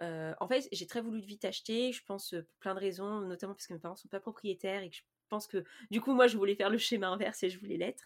en 0.00 0.48
fait, 0.48 0.68
j'ai 0.72 0.86
très 0.86 1.00
voulu 1.00 1.20
vite 1.20 1.44
acheter, 1.44 1.92
je 1.92 2.02
pense 2.04 2.30
pour 2.30 2.56
plein 2.58 2.74
de 2.74 2.80
raisons, 2.80 3.20
notamment 3.20 3.54
parce 3.54 3.66
que 3.66 3.74
mes 3.74 3.78
parents 3.80 3.96
sont 3.96 4.08
pas 4.08 4.20
propriétaires 4.20 4.82
et 4.82 4.90
que 4.90 4.96
je 4.96 5.02
pense 5.32 5.46
que 5.46 5.64
du 5.90 6.00
coup, 6.00 6.12
moi, 6.12 6.26
je 6.26 6.36
voulais 6.36 6.54
faire 6.54 6.70
le 6.70 6.78
schéma 6.78 7.08
inverse 7.08 7.42
et 7.42 7.50
je 7.50 7.58
voulais 7.58 7.78
l'être. 7.78 8.04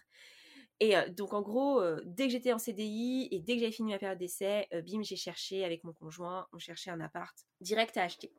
Et 0.79 0.95
donc, 1.11 1.33
en 1.33 1.41
gros, 1.41 1.81
dès 2.05 2.27
que 2.27 2.31
j'étais 2.31 2.53
en 2.53 2.59
CDI 2.59 3.27
et 3.31 3.39
dès 3.39 3.55
que 3.55 3.59
j'avais 3.61 3.71
fini 3.71 3.91
ma 3.91 3.99
période 3.99 4.19
d'essai, 4.19 4.67
bim, 4.85 5.01
j'ai 5.01 5.15
cherché 5.15 5.65
avec 5.65 5.83
mon 5.83 5.91
conjoint, 5.91 6.47
on 6.53 6.59
cherchait 6.59 6.91
un 6.91 7.01
appart 7.01 7.35
direct 7.61 7.97
à 7.97 8.03
acheter. 8.03 8.31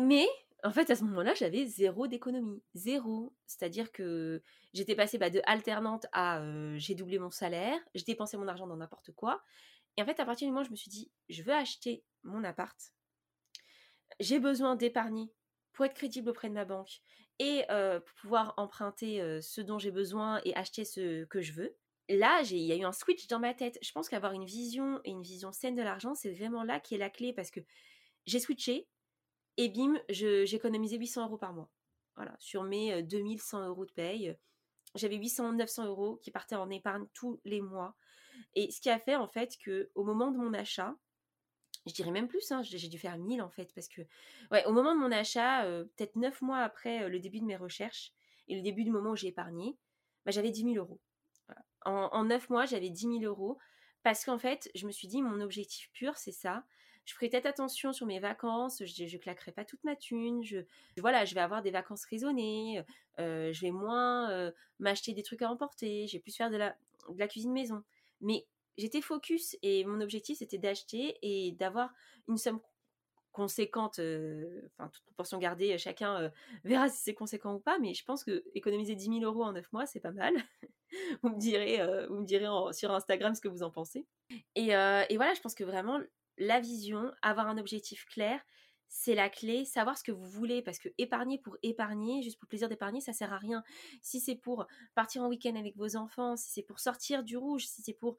mais, 0.00 0.26
en 0.64 0.72
fait, 0.72 0.90
à 0.90 0.96
ce 0.96 1.04
moment-là, 1.04 1.34
j'avais 1.34 1.66
zéro 1.66 2.06
d'économie. 2.06 2.62
Zéro. 2.74 3.34
C'est-à-dire 3.46 3.92
que 3.92 4.42
j'étais 4.72 4.96
passée 4.96 5.18
bah, 5.18 5.30
de 5.30 5.40
alternante 5.44 6.06
à 6.12 6.42
j'ai 6.76 6.94
doublé 6.94 7.18
mon 7.18 7.30
salaire, 7.30 7.78
je 7.94 8.04
dépensais 8.04 8.38
mon 8.38 8.48
argent 8.48 8.66
dans 8.66 8.76
n'importe 8.76 9.12
quoi. 9.12 9.42
Et 9.96 10.02
en 10.02 10.06
fait, 10.06 10.18
à 10.18 10.24
partir 10.24 10.46
du 10.46 10.52
moment 10.52 10.62
où 10.62 10.66
je 10.66 10.70
me 10.70 10.76
suis 10.76 10.90
dit, 10.90 11.10
je 11.28 11.42
veux 11.42 11.54
acheter 11.54 12.04
mon 12.22 12.42
appart, 12.42 12.76
j'ai 14.20 14.38
besoin 14.38 14.76
d'épargner 14.76 15.30
pour 15.72 15.84
être 15.84 15.94
crédible 15.94 16.30
auprès 16.30 16.48
de 16.48 16.54
ma 16.54 16.64
banque 16.64 17.00
et 17.38 17.64
pour 17.68 18.14
pouvoir 18.20 18.54
emprunter 18.56 19.40
ce 19.42 19.60
dont 19.60 19.78
j'ai 19.78 19.90
besoin 19.90 20.40
et 20.44 20.54
acheter 20.54 20.84
ce 20.84 21.24
que 21.24 21.40
je 21.40 21.52
veux, 21.52 21.76
là, 22.08 22.42
il 22.42 22.58
y 22.58 22.72
a 22.72 22.76
eu 22.76 22.84
un 22.84 22.92
switch 22.92 23.26
dans 23.26 23.38
ma 23.38 23.54
tête. 23.54 23.78
Je 23.82 23.92
pense 23.92 24.08
qu'avoir 24.08 24.32
une 24.32 24.44
vision 24.44 25.00
et 25.04 25.10
une 25.10 25.22
vision 25.22 25.52
saine 25.52 25.74
de 25.74 25.82
l'argent, 25.82 26.14
c'est 26.14 26.32
vraiment 26.32 26.62
là 26.62 26.80
qui 26.80 26.94
est 26.94 26.98
la 26.98 27.10
clé 27.10 27.32
parce 27.32 27.50
que 27.50 27.60
j'ai 28.26 28.40
switché 28.40 28.88
et 29.56 29.68
bim, 29.68 29.98
j'ai 30.08 30.54
économisé 30.54 30.98
800 30.98 31.26
euros 31.26 31.38
par 31.38 31.52
mois. 31.52 31.70
Voilà, 32.14 32.34
sur 32.38 32.62
mes 32.62 33.02
2100 33.02 33.68
euros 33.68 33.84
de 33.84 33.92
paye, 33.92 34.36
j'avais 34.94 35.16
800, 35.16 35.52
900 35.52 35.86
euros 35.86 36.16
qui 36.22 36.30
partaient 36.30 36.56
en 36.56 36.70
épargne 36.70 37.06
tous 37.12 37.40
les 37.44 37.60
mois. 37.60 37.96
Et 38.54 38.70
ce 38.70 38.80
qui 38.80 38.90
a 38.90 38.98
fait 38.98 39.16
en 39.16 39.28
fait 39.28 39.56
que 39.58 39.90
au 39.94 40.04
moment 40.04 40.30
de 40.30 40.38
mon 40.38 40.54
achat, 40.54 40.94
je 41.86 41.92
dirais 41.94 42.10
même 42.10 42.28
plus, 42.28 42.50
hein, 42.52 42.62
j'ai 42.62 42.88
dû 42.88 42.98
faire 42.98 43.16
1000 43.16 43.42
en 43.42 43.50
fait, 43.50 43.72
parce 43.74 43.88
que 43.88 44.02
ouais, 44.50 44.64
au 44.66 44.72
moment 44.72 44.94
de 44.94 45.00
mon 45.00 45.12
achat, 45.12 45.62
peut-être 45.96 46.16
9 46.16 46.42
mois 46.42 46.58
après 46.58 47.08
le 47.08 47.20
début 47.20 47.40
de 47.40 47.44
mes 47.44 47.56
recherches 47.56 48.12
et 48.48 48.56
le 48.56 48.62
début 48.62 48.84
du 48.84 48.90
moment 48.90 49.10
où 49.10 49.16
j'ai 49.16 49.28
épargné, 49.28 49.76
bah, 50.24 50.32
j'avais 50.32 50.50
10 50.50 50.62
000 50.74 50.74
euros. 50.76 51.00
En, 51.84 52.08
en 52.12 52.24
9 52.24 52.50
mois, 52.50 52.66
j'avais 52.66 52.90
10 52.90 53.20
000 53.20 53.22
euros 53.22 53.58
parce 54.02 54.24
qu'en 54.24 54.38
fait, 54.38 54.70
je 54.74 54.86
me 54.86 54.92
suis 54.92 55.08
dit, 55.08 55.22
mon 55.22 55.40
objectif 55.40 55.90
pur, 55.92 56.16
c'est 56.16 56.32
ça. 56.32 56.64
Je 57.04 57.14
ferai 57.14 57.28
peut-être 57.28 57.46
attention 57.46 57.92
sur 57.92 58.06
mes 58.06 58.18
vacances, 58.18 58.82
je 58.84 59.04
ne 59.04 59.20
claquerai 59.20 59.52
pas 59.52 59.64
toute 59.64 59.82
ma 59.84 59.94
thune, 59.94 60.42
je, 60.42 60.58
voilà, 60.98 61.24
je 61.24 61.36
vais 61.36 61.40
avoir 61.40 61.62
des 61.62 61.70
vacances 61.70 62.04
raisonnées, 62.04 62.82
je 63.18 63.60
vais 63.60 63.70
moins 63.70 64.52
m'acheter 64.80 65.12
des 65.12 65.22
trucs 65.22 65.42
à 65.42 65.50
emporter, 65.50 66.08
je 66.08 66.14
vais 66.14 66.20
plus 66.20 66.36
faire 66.36 66.50
de 66.50 66.56
la, 66.56 66.76
de 67.08 67.18
la 67.18 67.28
cuisine 67.28 67.52
maison. 67.52 67.84
Mais 68.20 68.44
j'étais 68.76 69.00
focus 69.00 69.56
et 69.62 69.84
mon 69.84 70.00
objectif 70.00 70.38
c'était 70.38 70.58
d'acheter 70.58 71.18
et 71.22 71.52
d'avoir 71.52 71.92
une 72.28 72.36
somme 72.36 72.60
conséquente, 73.32 74.00
enfin 74.00 74.88
toute 74.88 75.04
proportion 75.04 75.38
gardée, 75.38 75.76
chacun 75.76 76.32
verra 76.64 76.88
si 76.88 77.02
c'est 77.02 77.14
conséquent 77.14 77.54
ou 77.54 77.60
pas, 77.60 77.78
mais 77.78 77.92
je 77.92 78.04
pense 78.04 78.24
que 78.24 78.44
économiser 78.54 78.94
10 78.94 79.20
000 79.20 79.20
euros 79.20 79.44
en 79.44 79.52
9 79.52 79.72
mois, 79.72 79.86
c'est 79.86 80.00
pas 80.00 80.12
mal. 80.12 80.34
vous 81.22 81.28
me 81.28 81.38
direz, 81.38 81.78
vous 82.08 82.20
me 82.20 82.24
direz 82.24 82.46
sur 82.72 82.92
Instagram 82.92 83.34
ce 83.34 83.42
que 83.42 83.48
vous 83.48 83.62
en 83.62 83.70
pensez. 83.70 84.06
Et, 84.54 84.68
voilà, 84.68 85.34
je 85.34 85.40
pense 85.40 85.54
que 85.54 85.64
vraiment 85.64 86.00
la 86.38 86.60
vision, 86.60 87.12
avoir 87.22 87.46
un 87.48 87.58
objectif 87.58 88.06
clair, 88.06 88.40
c'est 88.88 89.14
la 89.14 89.28
clé, 89.28 89.64
savoir 89.64 89.98
ce 89.98 90.04
que 90.04 90.12
vous 90.12 90.26
voulez, 90.26 90.62
parce 90.62 90.78
que 90.78 90.88
épargner 90.98 91.38
pour 91.38 91.56
épargner, 91.62 92.22
juste 92.22 92.38
pour 92.38 92.48
plaisir 92.48 92.68
d'épargner, 92.68 93.00
ça 93.00 93.12
sert 93.12 93.32
à 93.32 93.38
rien. 93.38 93.62
Si 94.02 94.20
c'est 94.20 94.36
pour 94.36 94.66
partir 94.94 95.22
en 95.22 95.28
week-end 95.28 95.56
avec 95.56 95.76
vos 95.76 95.96
enfants, 95.96 96.36
si 96.36 96.50
c'est 96.50 96.62
pour 96.62 96.80
sortir 96.80 97.24
du 97.24 97.36
rouge, 97.36 97.66
si 97.66 97.82
c'est 97.82 97.92
pour 97.92 98.16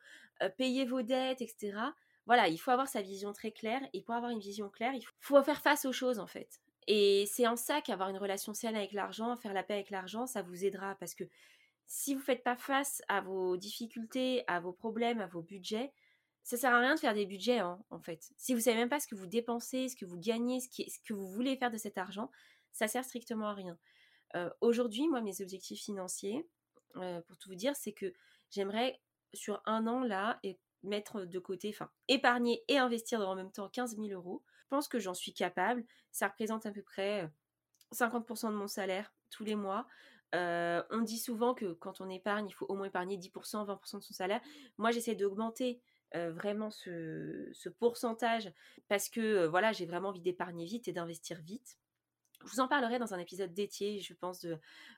payer 0.58 0.86
vos 0.86 1.02
dettes, 1.02 1.42
etc. 1.42 1.78
Voilà, 2.26 2.50
il 2.50 2.58
faut 2.58 2.72
avoir 2.72 2.88
sa 2.88 3.02
vision 3.02 3.32
très 3.32 3.52
claire, 3.52 3.82
et 3.94 4.02
pour 4.02 4.14
avoir 4.14 4.32
une 4.32 4.40
vision 4.40 4.70
claire, 4.70 4.94
il 4.94 5.04
faut 5.20 5.42
faire 5.44 5.62
face 5.62 5.86
aux 5.86 5.94
choses 5.94 6.20
en 6.20 6.28
fait. 6.28 6.60
Et 6.88 7.26
c'est 7.28 7.48
en 7.48 7.56
ça 7.56 7.82
qu'avoir 7.82 8.10
une 8.10 8.18
relation 8.18 8.54
saine 8.54 8.76
avec 8.76 8.92
l'argent, 8.92 9.36
faire 9.36 9.54
la 9.54 9.64
paix 9.64 9.76
avec 9.76 9.90
l'argent, 9.90 10.26
ça 10.26 10.42
vous 10.42 10.66
aidera, 10.66 10.96
parce 10.96 11.16
que 11.16 11.24
si 11.86 12.14
vous 12.14 12.20
ne 12.20 12.26
faites 12.26 12.44
pas 12.44 12.58
face 12.58 13.02
à 13.08 13.22
vos 13.22 13.56
difficultés, 13.56 14.44
à 14.48 14.60
vos 14.60 14.74
problèmes, 14.74 15.22
à 15.22 15.28
vos 15.28 15.42
budgets, 15.42 15.94
ça 16.48 16.56
sert 16.56 16.74
à 16.74 16.80
rien 16.80 16.96
de 16.96 17.00
faire 17.02 17.14
des 17.14 17.26
budgets, 17.26 17.60
hein, 17.60 17.78
en 17.90 18.00
fait. 18.00 18.32
Si 18.38 18.54
vous 18.54 18.62
savez 18.62 18.78
même 18.78 18.88
pas 18.88 19.02
ce 19.02 19.08
que 19.08 19.16
vous 19.16 19.28
dépensez, 19.28 19.90
ce 19.90 19.98
que 19.98 20.06
vous 20.06 20.18
gagnez, 20.18 20.62
ce, 20.62 20.70
que 21.06 21.14
vous 21.14 21.28
voulez 21.28 21.58
faire 21.58 21.70
de 21.70 21.76
cet 21.76 21.98
argent, 21.98 22.32
ça 22.72 22.88
sert 22.88 23.04
strictement 23.04 23.50
à 23.50 23.54
rien. 23.54 23.78
Aujourd'hui, 24.62 25.10
moi, 25.10 25.20
mes 25.20 25.42
objectifs 25.42 25.82
financiers, 25.82 26.48
pour 26.94 27.38
tout 27.38 27.50
vous 27.50 27.56
dire, 27.56 27.76
c'est 27.76 27.92
que 27.92 28.14
j'aimerais 28.50 29.02
sur 29.34 29.62
un 29.66 29.88
an 29.88 30.00
là 30.00 30.40
et 30.42 30.58
mettre 30.84 31.26
de 31.26 31.38
côté, 31.38 31.68
enfin 31.68 31.92
épargner 32.08 32.64
et 32.70 32.78
investir 32.78 33.20
en 33.28 33.36
même 33.36 33.52
temps 33.52 33.68
15 33.68 33.98
000 33.98 34.08
euros. 34.08 34.42
Je 34.64 34.68
pense 34.70 34.88
que 34.88 35.00
j'en 35.00 35.14
suis 35.14 35.34
capable. 35.34 35.84
Ça 36.14 36.30
représente 36.30 36.66
à 36.66 36.72
peu 36.72 36.82
près 36.82 37.30
50% 37.94 38.52
de 38.52 38.56
mon 38.56 38.68
salaire 38.68 39.14
tous 39.32 39.44
les 39.44 39.56
mois. 39.56 39.86
On 40.32 41.02
dit 41.04 41.20
souvent 41.20 41.54
que 41.54 41.74
quand 41.74 42.00
on 42.00 42.10
épargne, 42.10 42.48
il 42.48 42.54
faut 42.54 42.68
au 42.68 42.76
moins 42.76 42.88
épargner 42.88 43.18
10%, 43.18 43.66
20% 43.66 43.98
de 43.98 44.04
son 44.04 44.14
salaire. 44.14 44.40
Moi, 44.78 44.92
j'essaie 44.92 45.16
d'augmenter 45.16 45.82
vraiment 46.14 46.70
ce, 46.70 47.70
pourcentage 47.80 48.52
parce 48.88 49.10
que 49.10 49.46
voilà, 49.48 49.72
j'ai 49.72 49.86
vraiment 49.86 50.10
envie 50.10 50.22
d'épargner 50.22 50.66
vite 50.66 50.88
et 50.88 50.94
d'investir 50.94 51.42
vite. 51.42 51.78
Je 52.46 52.52
vous 52.52 52.60
en 52.60 52.68
parlerai 52.68 53.00
dans 53.00 53.14
un 53.14 53.20
épisode 53.20 53.54
dédié, 53.54 54.00
je 54.00 54.14
pense, 54.14 54.42
de 54.42 54.58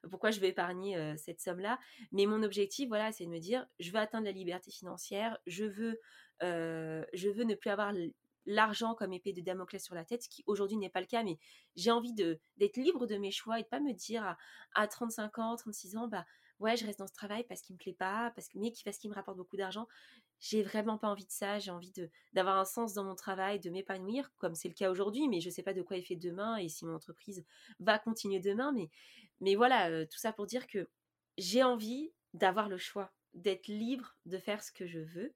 pourquoi 0.10 0.30
je 0.30 0.40
vais 0.40 0.50
épargner 0.50 1.16
cette 1.18 1.40
somme-là. 1.40 1.80
Mais 2.12 2.26
mon 2.26 2.44
objectif, 2.44 2.90
voilà, 2.90 3.12
c'est 3.12 3.26
de 3.26 3.30
me 3.30 3.40
dire, 3.40 3.66
je 3.80 3.92
veux 3.92 3.98
atteindre 3.98 4.26
la 4.26 4.34
liberté 4.34 4.72
financière, 4.72 5.38
je 5.48 5.64
veux, 5.64 6.00
je 6.42 7.30
veux 7.30 7.46
ne 7.46 7.56
plus 7.56 7.70
avoir 7.70 7.94
l'argent 8.46 8.96
comme 8.96 9.14
épée 9.14 9.32
de 9.32 9.42
Damoclès 9.42 9.84
sur 9.84 9.96
la 9.96 10.04
tête, 10.04 10.24
ce 10.24 10.30
qui 10.30 10.44
aujourd'hui 10.48 10.78
n'est 10.78 10.90
pas 10.90 11.02
le 11.02 11.06
cas, 11.06 11.24
mais 11.24 11.38
j'ai 11.76 11.92
envie 11.92 12.14
d'être 12.14 12.78
libre 12.78 13.06
de 13.06 13.16
mes 13.16 13.32
choix 13.32 13.60
et 13.60 13.64
de 13.64 13.68
pas 13.68 13.80
me 13.80 13.94
dire 13.94 14.24
à, 14.24 14.38
à 14.76 14.88
35 14.88 15.40
ans, 15.40 15.56
36 15.56 15.96
ans, 15.98 16.08
bah 16.08 16.26
ouais, 16.60 16.76
je 16.76 16.86
reste 16.86 17.00
dans 17.00 17.08
ce 17.08 17.14
travail 17.14 17.44
parce 17.48 17.62
qu'il 17.62 17.76
me 17.76 17.80
plaît 17.80 17.94
pas, 17.94 18.32
parce 18.36 18.48
que, 18.48 18.58
mais 18.58 18.74
parce 18.84 18.98
qu'il 18.98 19.10
me 19.10 19.16
rapporte 19.16 19.38
beaucoup 19.38 19.58
d'argent. 19.58 19.88
J'ai 20.40 20.64
vraiment 20.64 20.98
pas 20.98 21.10
envie 21.10 21.26
de 21.26 21.32
ça. 21.32 21.60
J'ai 21.60 21.72
envie 21.72 21.92
d'avoir 22.34 22.58
un 22.58 22.66
sens 22.66 22.94
dans 22.94 23.04
mon 23.04 23.16
travail, 23.16 23.60
de 23.60 23.70
m'épanouir, 23.70 24.32
comme 24.38 24.56
c'est 24.56 24.70
le 24.70 24.74
cas 24.74 24.90
aujourd'hui, 24.90 25.28
mais 25.28 25.42
je 25.42 25.50
sais 25.50 25.64
pas 25.64 25.74
de 25.74 25.82
quoi 25.82 25.98
il 25.98 26.06
fait 26.06 26.16
demain 26.16 26.58
et 26.58 26.70
si 26.70 26.86
mon 26.86 26.96
entreprise 26.96 27.46
va 27.80 28.00
continuer 28.00 28.40
demain. 28.40 28.72
Mais, 28.72 28.90
mais 29.42 29.56
voilà, 29.56 29.90
euh, 29.90 30.06
tout 30.06 30.18
ça 30.18 30.32
pour 30.32 30.46
dire 30.46 30.68
que 30.68 30.88
j'ai 31.38 31.64
envie 31.64 32.12
d'avoir 32.34 32.70
le 32.70 32.78
choix, 32.78 33.12
d'être 33.34 33.68
libre 33.68 34.16
de 34.26 34.38
faire 34.38 34.64
ce 34.64 34.72
que 34.72 34.88
je 34.88 35.00
veux 35.00 35.34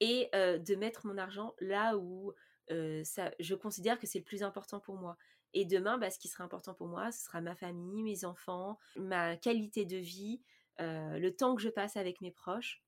et 0.00 0.28
euh, 0.34 0.58
de 0.58 0.74
mettre 0.74 1.06
mon 1.06 1.18
argent 1.18 1.54
là 1.60 1.96
où 1.98 2.32
euh, 2.70 3.04
ça, 3.04 3.32
je 3.38 3.54
considère 3.54 3.98
que 3.98 4.06
c'est 4.06 4.18
le 4.18 4.24
plus 4.24 4.42
important 4.42 4.80
pour 4.80 4.96
moi. 4.96 5.18
Et 5.52 5.64
demain, 5.64 5.98
bah, 5.98 6.10
ce 6.10 6.18
qui 6.18 6.28
sera 6.28 6.44
important 6.44 6.74
pour 6.74 6.86
moi, 6.86 7.12
ce 7.12 7.24
sera 7.24 7.40
ma 7.40 7.54
famille, 7.54 8.02
mes 8.02 8.24
enfants, 8.24 8.78
ma 8.96 9.36
qualité 9.36 9.84
de 9.84 9.96
vie, 9.96 10.42
le 10.78 11.30
temps 11.30 11.56
que 11.56 11.62
je 11.62 11.70
passe 11.70 11.96
avec 11.96 12.20
mes 12.20 12.30
proches. 12.30 12.82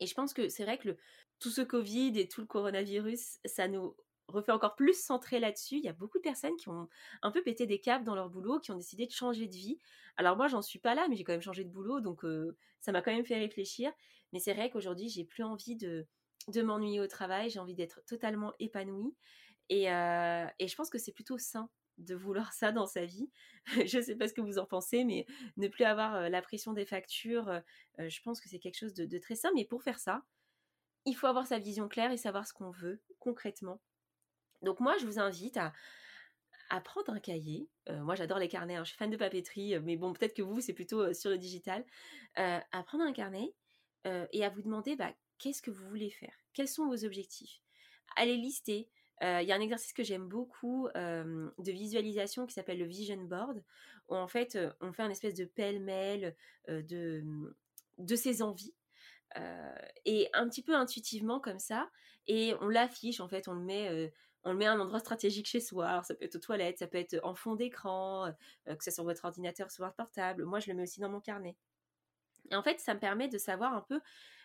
Et 0.00 0.06
je 0.06 0.14
pense 0.14 0.32
que 0.34 0.48
c'est 0.48 0.64
vrai 0.64 0.78
que 0.78 0.96
tout 1.38 1.50
ce 1.50 1.62
Covid 1.62 2.18
et 2.18 2.28
tout 2.28 2.40
le 2.40 2.46
coronavirus, 2.46 3.38
ça 3.44 3.68
nous 3.68 3.96
refait 4.28 4.52
encore 4.52 4.74
plus 4.74 4.98
centrer 5.00 5.38
là-dessus. 5.38 5.76
Il 5.76 5.84
y 5.84 5.88
a 5.88 5.92
beaucoup 5.92 6.18
de 6.18 6.22
personnes 6.22 6.56
qui 6.56 6.68
ont 6.68 6.88
un 7.22 7.30
peu 7.30 7.42
pété 7.42 7.66
des 7.66 7.80
câbles 7.80 8.04
dans 8.04 8.14
leur 8.14 8.28
boulot, 8.28 8.58
qui 8.60 8.72
ont 8.72 8.76
décidé 8.76 9.06
de 9.06 9.12
changer 9.12 9.46
de 9.46 9.54
vie. 9.54 9.78
Alors 10.16 10.36
moi, 10.36 10.48
j'en 10.48 10.62
suis 10.62 10.78
pas 10.78 10.94
là, 10.94 11.06
mais 11.08 11.16
j'ai 11.16 11.24
quand 11.24 11.32
même 11.32 11.42
changé 11.42 11.64
de 11.64 11.70
boulot, 11.70 12.00
donc 12.00 12.24
euh, 12.24 12.56
ça 12.80 12.92
m'a 12.92 13.02
quand 13.02 13.12
même 13.12 13.24
fait 13.24 13.38
réfléchir. 13.38 13.92
Mais 14.32 14.40
c'est 14.40 14.54
vrai 14.54 14.70
qu'aujourd'hui, 14.70 15.08
j'ai 15.08 15.24
plus 15.24 15.44
envie 15.44 15.76
de, 15.76 16.06
de 16.48 16.62
m'ennuyer 16.62 17.00
au 17.00 17.06
travail, 17.06 17.50
j'ai 17.50 17.60
envie 17.60 17.74
d'être 17.74 18.00
totalement 18.06 18.52
épanouie. 18.58 19.14
Et, 19.68 19.90
euh, 19.90 20.46
et 20.58 20.68
je 20.68 20.76
pense 20.76 20.90
que 20.90 20.98
c'est 20.98 21.12
plutôt 21.12 21.38
sain 21.38 21.68
de 21.98 22.14
vouloir 22.14 22.52
ça 22.52 22.72
dans 22.72 22.86
sa 22.86 23.04
vie. 23.04 23.30
je 23.86 23.98
ne 23.98 24.02
sais 24.02 24.16
pas 24.16 24.28
ce 24.28 24.34
que 24.34 24.40
vous 24.40 24.58
en 24.58 24.66
pensez, 24.66 25.04
mais 25.04 25.26
ne 25.56 25.68
plus 25.68 25.84
avoir 25.84 26.28
la 26.28 26.42
pression 26.42 26.72
des 26.72 26.84
factures, 26.84 27.62
je 27.98 28.20
pense 28.22 28.40
que 28.40 28.48
c'est 28.48 28.58
quelque 28.58 28.78
chose 28.78 28.94
de, 28.94 29.18
très 29.18 29.34
sain. 29.34 29.50
Mais 29.54 29.64
pour 29.64 29.82
faire 29.82 29.98
ça, 29.98 30.22
il 31.04 31.14
faut 31.14 31.26
avoir 31.26 31.46
sa 31.46 31.58
vision 31.58 31.88
claire 31.88 32.12
et 32.12 32.16
savoir 32.16 32.46
ce 32.46 32.52
qu'on 32.52 32.70
veut 32.70 33.00
concrètement. 33.18 33.80
Donc 34.62 34.80
moi, 34.80 34.96
je 34.98 35.06
vous 35.06 35.18
invite 35.18 35.56
à, 35.56 35.72
prendre 36.82 37.12
un 37.12 37.20
cahier. 37.20 37.68
moi, 37.88 38.14
j'adore 38.14 38.38
les 38.38 38.48
carnets, 38.48 38.76
hein, 38.76 38.84
je 38.84 38.90
suis 38.90 38.98
fan 38.98 39.10
de 39.10 39.16
papeterie, 39.16 39.78
mais 39.80 39.96
bon, 39.96 40.12
peut-être 40.12 40.34
que 40.34 40.42
vous, 40.42 40.60
c'est 40.60 40.74
plutôt 40.74 41.14
sur 41.14 41.30
le 41.30 41.38
digital. 41.38 41.84
à 42.34 42.82
prendre 42.84 43.04
un 43.04 43.12
carnet 43.12 43.54
et 44.04 44.44
à 44.44 44.50
vous 44.50 44.62
demander 44.62 44.96
bah, 44.96 45.14
qu'est-ce 45.38 45.62
que 45.62 45.70
vous 45.70 45.88
voulez 45.88 46.10
faire? 46.10 46.34
Quels 46.52 46.68
sont 46.68 46.86
vos 46.86 47.04
objectifs? 47.04 47.62
Allez 48.16 48.36
lister 48.36 48.88
il 49.22 49.46
y 49.46 49.52
a 49.52 49.56
un 49.56 49.60
exercice 49.60 49.92
que 49.92 50.04
j'aime 50.04 50.28
beaucoup 50.28 50.88
de 50.94 51.72
visualisation 51.72 52.46
qui 52.46 52.54
s'appelle 52.54 52.78
le 52.78 52.84
vision 52.84 53.16
board, 53.24 53.62
où 54.08 54.16
en 54.16 54.28
fait 54.28 54.58
on 54.80 54.92
fait 54.92 55.02
un 55.02 55.10
espèce 55.10 55.34
de 55.34 55.44
pêle-mêle 55.44 56.36
de, 56.68 57.24
de 57.98 58.16
ses 58.16 58.42
envies. 58.42 58.74
et 60.04 60.28
un 60.34 60.48
petit 60.48 60.62
peu 60.62 60.74
intuitivement 60.74 61.40
comme 61.40 61.58
ça, 61.58 61.90
et 62.26 62.54
on 62.60 62.68
l'affiche 62.68 63.20
en 63.20 63.28
fait, 63.28 63.48
on 63.48 63.54
le 63.54 63.62
met 63.62 64.12
on 64.46 64.52
le 64.52 64.58
met 64.58 64.66
à 64.66 64.72
un 64.72 64.80
endroit 64.80 65.00
stratégique 65.00 65.48
chez 65.48 65.60
soi. 65.60 66.02
Ça 66.04 66.14
peut 66.14 66.24
être 66.24 66.36
aux 66.36 66.40
toilettes, 66.40 66.78
ça 66.78 66.86
peut 66.86 66.98
être 66.98 67.18
en 67.24 67.34
fond 67.34 67.56
d'écran, 67.56 68.32
que 68.64 68.74
ce 68.84 68.90
soit 68.90 68.92
sur 68.92 69.04
votre 69.04 69.24
ordinateur, 69.24 69.72
sur 69.72 69.84
votre 69.84 69.96
portable. 69.96 70.44
Moi, 70.44 70.60
je 70.60 70.70
le 70.70 70.76
mets 70.76 70.84
aussi 70.84 71.00
dans 71.00 71.08
mon 71.08 71.20
carnet. 71.20 71.56
Et 72.52 72.54
en 72.54 72.62
fait, 72.62 72.78
ça 72.78 72.94
me 72.94 73.00
permet 73.00 73.26
de 73.26 73.38
savoir 73.38 73.74
un 73.74 73.80
peu 73.80 74.00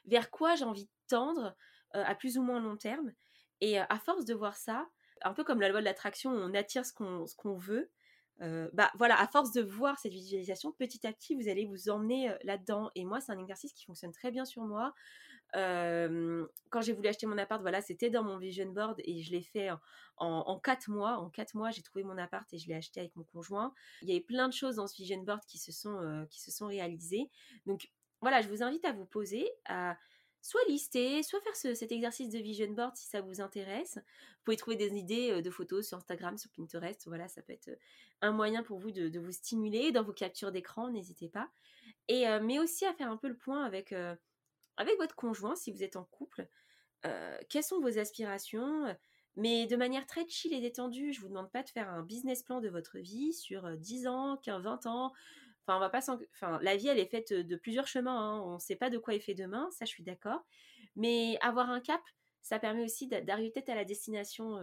vers 0.06 0.32
quoi 0.32 0.56
j'ai 0.56 0.66
envie 0.66 0.86
de 0.86 0.92
tendre 1.08 1.56
à 1.92 2.16
plus 2.16 2.40
ou 2.40 2.42
moins 2.42 2.60
long 2.60 2.78
terme. 2.78 3.13
Et 3.62 3.77
à 3.77 4.00
force 4.03 4.25
de 4.25 4.34
voir 4.34 4.56
ça, 4.56 4.89
un 5.24 5.34
peu 5.34 5.44
comme 5.44 5.62
la 5.62 5.70
loi 5.70 5.80
de 5.80 5.86
l'attraction, 5.86 6.32
on 6.32 6.53
attire 6.53 6.86
ce 6.86 6.94
qu'on 6.94 7.56
veut. 7.56 7.89
bah 8.39 8.91
voilà, 8.96 9.20
à 9.20 9.27
force 9.27 9.51
de 9.51 9.62
voir 9.62 10.00
cette 10.00 10.13
visualisation, 10.13 10.72
petit 10.72 11.06
à 11.06 11.13
petit, 11.13 11.36
vous 11.36 11.48
allez 11.48 11.65
vous 11.65 11.89
emmener 11.89 12.36
là-dedans. 12.44 12.89
Et 12.96 13.06
moi, 13.06 13.22
c'est 13.22 13.32
un 13.32 13.39
exercice 13.39 13.74
qui 13.74 13.86
fonctionne 13.86 14.12
très 14.12 14.32
bien 14.32 14.46
sur 14.46 14.63
moi. 14.63 14.94
quand 15.53 16.82
j'ai 16.82 16.94
voulu 16.94 17.08
acheter 17.08 17.27
mon 17.27 17.38
appart, 17.38 17.62
voilà, 17.62 17.82
c'était 17.82 18.10
dans 18.10 18.24
mon 18.24 18.38
vision 18.38 18.65
board 18.72 19.00
et 19.03 19.22
je 19.22 19.32
l'ai 19.32 19.44
fait 19.44 19.70
en, 20.18 20.60
quatre 20.60 20.89
mois. 20.89 21.18
En 21.18 21.30
quatre 21.30 21.53
mois, 21.53 21.70
j'ai 21.70 21.84
trouvé 21.84 22.03
mon 22.03 22.18
appart 22.18 22.51
et 22.53 22.58
je 22.58 22.68
l'ai 22.68 22.75
acheté 22.75 23.00
avec 23.00 23.15
mon 23.15 23.24
conjoint. 23.25 23.74
Il 24.01 24.10
y 24.10 24.12
avait 24.12 24.22
plein 24.22 24.48
de 24.48 24.53
choses 24.53 24.77
dans 24.77 24.88
ce 24.88 24.96
vision 24.96 25.22
board 25.22 25.46
qui 25.46 25.60
se 25.60 25.72
sont, 25.72 26.25
qui 26.32 26.41
se 26.41 26.50
sont 26.50 26.65
réalisées. 26.65 27.30
Donc 27.68 27.91
voilà, 28.22 28.41
je 28.41 28.48
vous 28.48 28.63
invite 28.63 28.86
à 28.86 28.91
vous 28.91 29.06
poser, 29.06 29.50
à 29.65 29.98
soit 30.42 30.62
lister, 30.68 31.22
soit 31.24 31.40
faire 31.42 31.56
cet 31.56 31.92
exercice 31.92 32.30
de 32.30 32.40
vision 32.40 32.72
board 32.72 32.96
si 32.96 33.08
ça 33.08 33.22
vous 33.22 33.42
intéresse. 33.42 33.96
Vous 33.96 34.46
pouvez 34.46 34.58
trouver 34.58 34.76
des 34.76 34.96
idées 34.96 35.32
euh, 35.32 35.42
de 35.42 35.50
photos 35.50 35.88
sur 35.88 35.98
Instagram, 35.98 36.38
sur 36.38 36.50
Pinterest. 36.52 37.08
Voilà, 37.08 37.28
ça 37.28 37.42
peut 37.42 37.54
être 37.54 37.70
euh, 37.70 37.76
un 38.22 38.32
moyen 38.32 38.64
pour 38.64 38.80
vous 38.80 38.92
de, 38.92 39.20
vous 39.20 39.32
stimuler 39.32 39.92
dans 39.92 40.04
vos 40.04 40.14
captures 40.14 40.52
d'écran, 40.52 40.90
n'hésitez 40.90 41.30
pas. 41.30 41.50
Et, 42.08 42.28
euh, 42.28 42.40
mais 42.42 42.60
aussi 42.60 42.86
à 42.86 42.94
faire 42.94 43.12
un 43.12 43.18
peu 43.18 43.28
le 43.28 43.38
point 43.38 43.64
avec 43.64 43.94
avec 44.78 44.98
votre 44.98 45.16
conjoint, 45.16 45.56
si 45.56 45.72
vous 45.72 45.84
êtes 45.84 45.96
en 45.96 46.06
couple, 46.06 46.48
quelles 47.50 47.64
sont 47.64 47.80
vos 47.80 48.00
aspirations? 48.00 48.96
Mais 49.36 49.68
de 49.68 49.76
manière 49.76 50.06
très 50.08 50.28
chill 50.28 50.54
et 50.54 50.62
détendue. 50.62 51.14
Je 51.14 51.22
vous 51.22 51.28
demande 51.28 51.52
pas 51.52 51.62
de 51.62 51.70
faire 51.70 51.90
un 51.90 52.04
business 52.04 52.42
plan 52.44 52.62
de 52.62 52.70
votre 52.70 52.98
vie 52.98 53.34
sur 53.34 53.78
10 53.78 54.08
ans, 54.08 54.38
15, 54.38 54.64
20 54.64 54.86
ans. 54.88 55.14
Enfin, 55.65 55.77
on 55.77 55.80
va 55.80 55.89
pas 55.89 56.01
enfin, 56.34 56.60
la 56.62 56.75
vie, 56.75 56.88
elle 56.88 57.00
est 57.00 57.06
faite 57.06 57.34
de 57.34 57.56
plusieurs 57.56 57.88
chemins. 57.88 58.18
Hein. 58.18 58.41
On 58.41 58.56
ne 58.56 58.60
sait 58.60 58.75
pas 58.75 58.89
de 58.89 58.98
quoi 58.98 59.13
est 59.13 59.20
fait 59.20 59.34
demain, 59.34 59.70
ça, 59.72 59.86
je 59.86 59.89
suis 59.89 60.03
d'accord. 60.03 60.44
Mais 60.96 61.38
avoir 61.41 61.70
un 61.70 61.80
cap, 61.80 62.01
ça 62.41 62.60
permet 62.60 62.84
aussi 62.84 63.08
d'arriver 63.08 63.51
peut-être 63.51 63.70
à 63.70 63.75
la 63.75 63.86
destination 63.86 64.60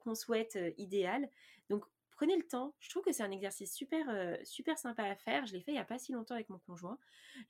qu'on 0.00 0.14
souhaite 0.14 0.58
idéale. 0.76 1.28
Donc, 1.70 1.84
prenez 2.10 2.36
le 2.36 2.46
temps. 2.46 2.74
Je 2.80 2.90
trouve 2.90 3.04
que 3.04 3.12
c'est 3.12 3.22
un 3.22 3.30
exercice 3.30 3.72
super, 3.72 4.06
super 4.44 4.78
sympa 4.78 5.04
à 5.04 5.14
faire. 5.14 5.46
Je 5.46 5.52
l'ai 5.52 5.60
fait 5.60 5.70
il 5.70 5.74
n'y 5.74 5.80
a 5.80 5.84
pas 5.84 5.98
si 5.98 6.12
longtemps 6.12 6.34
avec 6.34 6.48
mon 6.48 6.58
conjoint. 6.58 6.98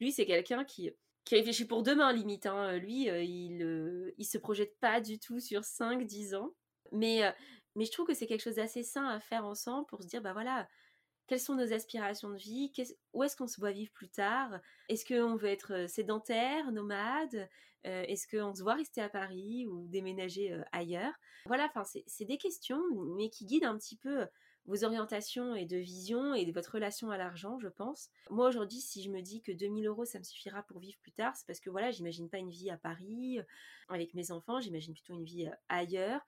Lui, 0.01 0.13
c'est 0.13 0.27
quelqu'un 0.27 0.65
qui, 0.65 0.91
qui 1.25 1.35
réfléchit 1.37 1.67
pour 1.67 1.83
demain, 1.83 2.13
limite. 2.13 2.47
Hein. 2.47 2.77
Lui, 2.77 3.07
il, 3.07 4.13
il 4.19 4.25
se 4.25 4.39
projette 4.39 4.79
pas 4.81 5.01
du 5.01 5.19
tout 5.19 5.41
sur 5.41 5.63
5-10 5.63 6.37
ans. 6.37 6.53
Mais, 6.93 7.23
mais 7.75 7.85
je 7.85 7.93
trouve 7.93 8.07
que 8.07 8.15
c'est 8.15 8.27
quelque 8.27 8.43
chose 8.43 8.57
d'assez 8.57 8.83
sain 8.83 9.07
à 9.09 9.21
faire 9.21 9.45
ensemble 9.45 9.87
pour 9.87 10.03
se 10.03 10.07
dire, 10.07 10.21
bah 10.21 10.33
voilà, 10.33 10.69
quelles 11.27 11.41
sont 11.41 11.55
nos 11.55 11.73
aspirations 11.73 12.31
de 12.31 12.37
vie, 12.37 12.73
où 13.13 13.23
est-ce 13.23 13.37
qu'on 13.37 13.47
se 13.47 13.61
voit 13.61 13.73
vivre 13.73 13.93
plus 13.93 14.09
tard, 14.09 14.61
est-ce 14.89 15.05
qu'on 15.05 15.37
veut 15.37 15.49
être 15.49 15.89
sédentaire, 15.89 16.71
nomade, 16.73 17.49
est-ce 17.85 18.27
qu'on 18.27 18.55
se 18.55 18.63
voit 18.63 18.75
rester 18.75 19.01
à 19.01 19.09
Paris 19.09 19.67
ou 19.67 19.87
déménager 19.89 20.59
ailleurs? 20.73 21.15
Voilà, 21.47 21.71
c'est 22.07 22.25
des 22.25 22.39
questions, 22.39 22.83
mais 23.17 23.29
qui 23.31 23.45
guident 23.45 23.65
un 23.65 23.77
petit 23.77 23.97
peu 23.97 24.27
vos 24.67 24.83
orientations 24.83 25.55
et 25.55 25.67
de 25.67 25.77
vision 25.77 26.33
et 26.33 26.47
de 26.47 26.53
votre 26.53 26.73
relation 26.73 27.11
à 27.11 27.19
l'argent, 27.19 27.59
je 27.59 27.69
pense. 27.69 28.09
Moi 28.31 28.49
aujourd'hui, 28.49 28.81
si 28.81 29.03
je 29.03 29.11
me 29.11 29.21
dis 29.21 29.43
que 29.43 29.53
2000 29.53 29.87
euros, 29.87 30.07
ça 30.07 30.19
me 30.19 30.25
suffira 30.25 30.63
pour 30.63 30.79
vivre 30.79 30.99
plus 31.03 31.13
tard, 31.13 31.37
c'est 31.37 31.47
parce 31.47 31.61
que 31.61 31.69
voilà, 31.69 31.91
j'imagine 31.91 32.31
pas 32.31 32.39
une 32.39 32.49
vie 32.49 32.71
à 32.71 32.79
Paris 32.79 33.41
avec 33.91 34.15
mes 34.15 34.31
enfants, 34.31 34.61
j'imagine 34.61 34.95
plutôt 34.95 35.13
une 35.13 35.25
vie 35.25 35.51
ailleurs 35.69 36.23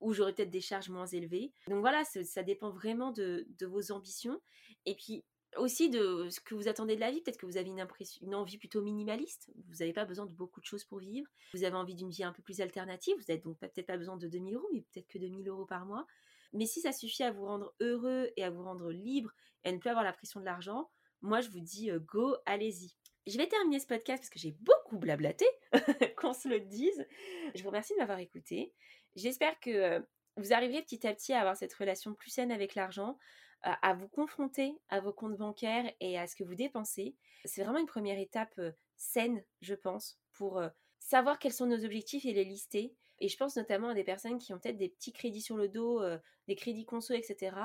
où 0.00 0.12
j'aurais 0.12 0.32
peut-être 0.32 0.50
des 0.50 0.60
charges 0.60 0.88
moins 0.88 1.06
élevées. 1.06 1.52
Donc 1.68 1.80
voilà, 1.80 2.04
ça 2.04 2.42
dépend 2.42 2.70
vraiment 2.70 3.12
de, 3.12 3.46
vos 3.62 3.92
ambitions. 3.92 4.40
Et 4.86 4.94
puis 4.94 5.24
aussi 5.56 5.88
de 5.88 6.28
ce 6.30 6.40
que 6.40 6.54
vous 6.54 6.68
attendez 6.68 6.94
de 6.94 7.00
la 7.00 7.10
vie. 7.10 7.20
Peut-être 7.22 7.38
que 7.38 7.46
vous 7.46 7.56
avez 7.56 7.68
une, 7.68 7.84
une 8.22 8.34
envie 8.34 8.58
plutôt 8.58 8.82
minimaliste. 8.82 9.50
Vous 9.68 9.76
n'avez 9.80 9.92
pas 9.92 10.04
besoin 10.04 10.26
de 10.26 10.32
beaucoup 10.32 10.60
de 10.60 10.66
choses 10.66 10.84
pour 10.84 10.98
vivre. 10.98 11.28
Vous 11.54 11.64
avez 11.64 11.76
envie 11.76 11.94
d'une 11.94 12.10
vie 12.10 12.24
un 12.24 12.32
peu 12.32 12.42
plus 12.42 12.60
alternative. 12.60 13.14
Vous 13.16 13.24
n'avez 13.28 13.40
donc 13.40 13.58
peut-être 13.58 13.86
pas 13.86 13.96
besoin 13.96 14.16
de 14.16 14.28
2000 14.28 14.54
euros, 14.54 14.68
mais 14.72 14.82
peut-être 14.92 15.08
que 15.08 15.18
2000 15.18 15.48
euros 15.48 15.66
par 15.66 15.86
mois. 15.86 16.06
Mais 16.52 16.66
si 16.66 16.80
ça 16.80 16.92
suffit 16.92 17.22
à 17.22 17.30
vous 17.30 17.44
rendre 17.44 17.74
heureux 17.80 18.30
et 18.36 18.44
à 18.44 18.50
vous 18.50 18.62
rendre 18.62 18.90
libre 18.90 19.32
et 19.64 19.68
à 19.68 19.72
ne 19.72 19.78
plus 19.78 19.90
avoir 19.90 20.04
la 20.04 20.12
pression 20.12 20.40
de 20.40 20.44
l'argent, 20.44 20.90
moi 21.20 21.40
je 21.40 21.50
vous 21.50 21.60
dis 21.60 21.90
euh, 21.90 21.98
go, 21.98 22.36
allez-y. 22.46 22.94
Je 23.26 23.36
vais 23.36 23.46
terminer 23.46 23.78
ce 23.78 23.86
podcast 23.86 24.22
parce 24.22 24.30
que 24.30 24.38
j'ai 24.38 24.52
beaucoup 24.60 24.96
blablaté, 24.96 25.44
qu'on 26.16 26.32
se 26.32 26.48
le 26.48 26.60
dise. 26.60 27.06
Je 27.54 27.62
vous 27.62 27.68
remercie 27.68 27.92
de 27.92 27.98
m'avoir 27.98 28.18
écouté. 28.20 28.72
J'espère 29.16 29.58
que 29.60 30.04
vous 30.36 30.52
arriverez 30.52 30.82
petit 30.82 31.06
à 31.06 31.14
petit 31.14 31.32
à 31.32 31.40
avoir 31.40 31.56
cette 31.56 31.74
relation 31.74 32.14
plus 32.14 32.30
saine 32.30 32.52
avec 32.52 32.74
l'argent, 32.74 33.18
à 33.62 33.94
vous 33.94 34.08
confronter 34.08 34.78
à 34.88 35.00
vos 35.00 35.12
comptes 35.12 35.36
bancaires 35.36 35.92
et 36.00 36.18
à 36.18 36.26
ce 36.26 36.36
que 36.36 36.44
vous 36.44 36.54
dépensez. 36.54 37.16
C'est 37.44 37.64
vraiment 37.64 37.80
une 37.80 37.86
première 37.86 38.18
étape 38.18 38.60
saine, 38.96 39.44
je 39.60 39.74
pense, 39.74 40.20
pour 40.32 40.62
savoir 41.00 41.38
quels 41.38 41.52
sont 41.52 41.66
nos 41.66 41.84
objectifs 41.84 42.24
et 42.24 42.32
les 42.32 42.44
lister. 42.44 42.94
Et 43.18 43.28
je 43.28 43.36
pense 43.36 43.56
notamment 43.56 43.88
à 43.88 43.94
des 43.94 44.04
personnes 44.04 44.38
qui 44.38 44.52
ont 44.54 44.60
peut-être 44.60 44.76
des 44.76 44.90
petits 44.90 45.12
crédits 45.12 45.42
sur 45.42 45.56
le 45.56 45.68
dos, 45.68 46.00
des 46.46 46.54
crédits 46.54 46.84
conso, 46.84 47.14
etc. 47.14 47.56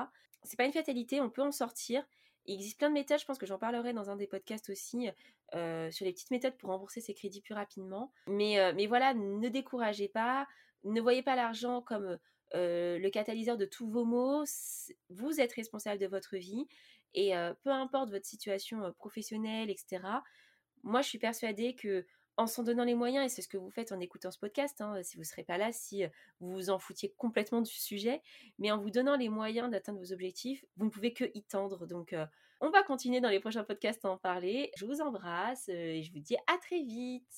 C'est 0.42 0.56
pas 0.56 0.64
une 0.64 0.72
fatalité, 0.72 1.20
on 1.20 1.30
peut 1.30 1.42
en 1.42 1.52
sortir. 1.52 2.04
Il 2.46 2.56
existe 2.56 2.78
plein 2.78 2.88
de 2.88 2.94
méthodes, 2.94 3.20
je 3.20 3.24
pense 3.24 3.38
que 3.38 3.46
j'en 3.46 3.58
parlerai 3.58 3.92
dans 3.92 4.10
un 4.10 4.16
des 4.16 4.26
podcasts 4.26 4.68
aussi, 4.70 5.08
sur 5.52 6.04
les 6.04 6.12
petites 6.12 6.32
méthodes 6.32 6.56
pour 6.56 6.70
rembourser 6.70 7.00
ses 7.00 7.14
crédits 7.14 7.40
plus 7.40 7.54
rapidement. 7.54 8.12
Mais 8.26 8.86
voilà, 8.88 9.14
ne 9.14 9.48
découragez 9.48 10.08
pas, 10.08 10.48
ne 10.84 11.00
voyez 11.00 11.22
pas 11.22 11.36
l'argent 11.36 11.82
comme 11.82 12.18
le 12.52 13.08
catalyseur 13.08 13.56
de 13.56 13.64
tous 13.64 13.88
vos 13.88 14.04
maux. 14.04 14.44
Vous 15.08 15.40
êtes 15.40 15.52
responsable 15.52 16.00
de 16.00 16.06
votre 16.06 16.36
vie 16.36 16.66
et 17.14 17.32
peu 17.62 17.70
importe 17.70 18.10
votre 18.10 18.26
situation 18.26 18.92
professionnelle, 18.98 19.70
etc. 19.70 20.02
Moi, 20.82 21.00
je 21.02 21.08
suis 21.08 21.18
persuadée 21.18 21.74
que 21.74 22.06
en 22.36 22.48
s'en 22.48 22.64
donnant 22.64 22.84
les 22.84 22.96
moyens, 22.96 23.24
et 23.24 23.28
c'est 23.28 23.42
ce 23.42 23.48
que 23.48 23.56
vous 23.56 23.70
faites 23.70 23.92
en 23.92 24.00
écoutant 24.00 24.32
ce 24.32 24.40
podcast, 24.40 24.80
hein, 24.80 25.00
si 25.04 25.16
vous 25.16 25.22
ne 25.22 25.26
serez 25.26 25.44
pas 25.44 25.56
là, 25.56 25.70
si 25.70 26.02
vous 26.40 26.52
vous 26.52 26.70
en 26.70 26.80
foutiez 26.80 27.14
complètement 27.16 27.60
du 27.60 27.70
sujet, 27.70 28.22
mais 28.58 28.72
en 28.72 28.78
vous 28.78 28.90
donnant 28.90 29.16
les 29.16 29.28
moyens 29.28 29.70
d'atteindre 29.70 30.00
vos 30.00 30.12
objectifs, 30.12 30.64
vous 30.76 30.86
ne 30.86 30.90
pouvez 30.90 31.12
que 31.12 31.30
y 31.34 31.44
tendre. 31.44 31.86
Donc, 31.86 32.14
on 32.60 32.70
va 32.70 32.82
continuer 32.82 33.20
dans 33.20 33.28
les 33.28 33.40
prochains 33.40 33.62
podcasts 33.62 34.04
à 34.04 34.10
en 34.10 34.18
parler. 34.18 34.72
Je 34.76 34.84
vous 34.84 35.00
embrasse 35.00 35.68
et 35.68 36.02
je 36.02 36.12
vous 36.12 36.18
dis 36.18 36.36
à 36.48 36.58
très 36.58 36.82
vite. 36.82 37.36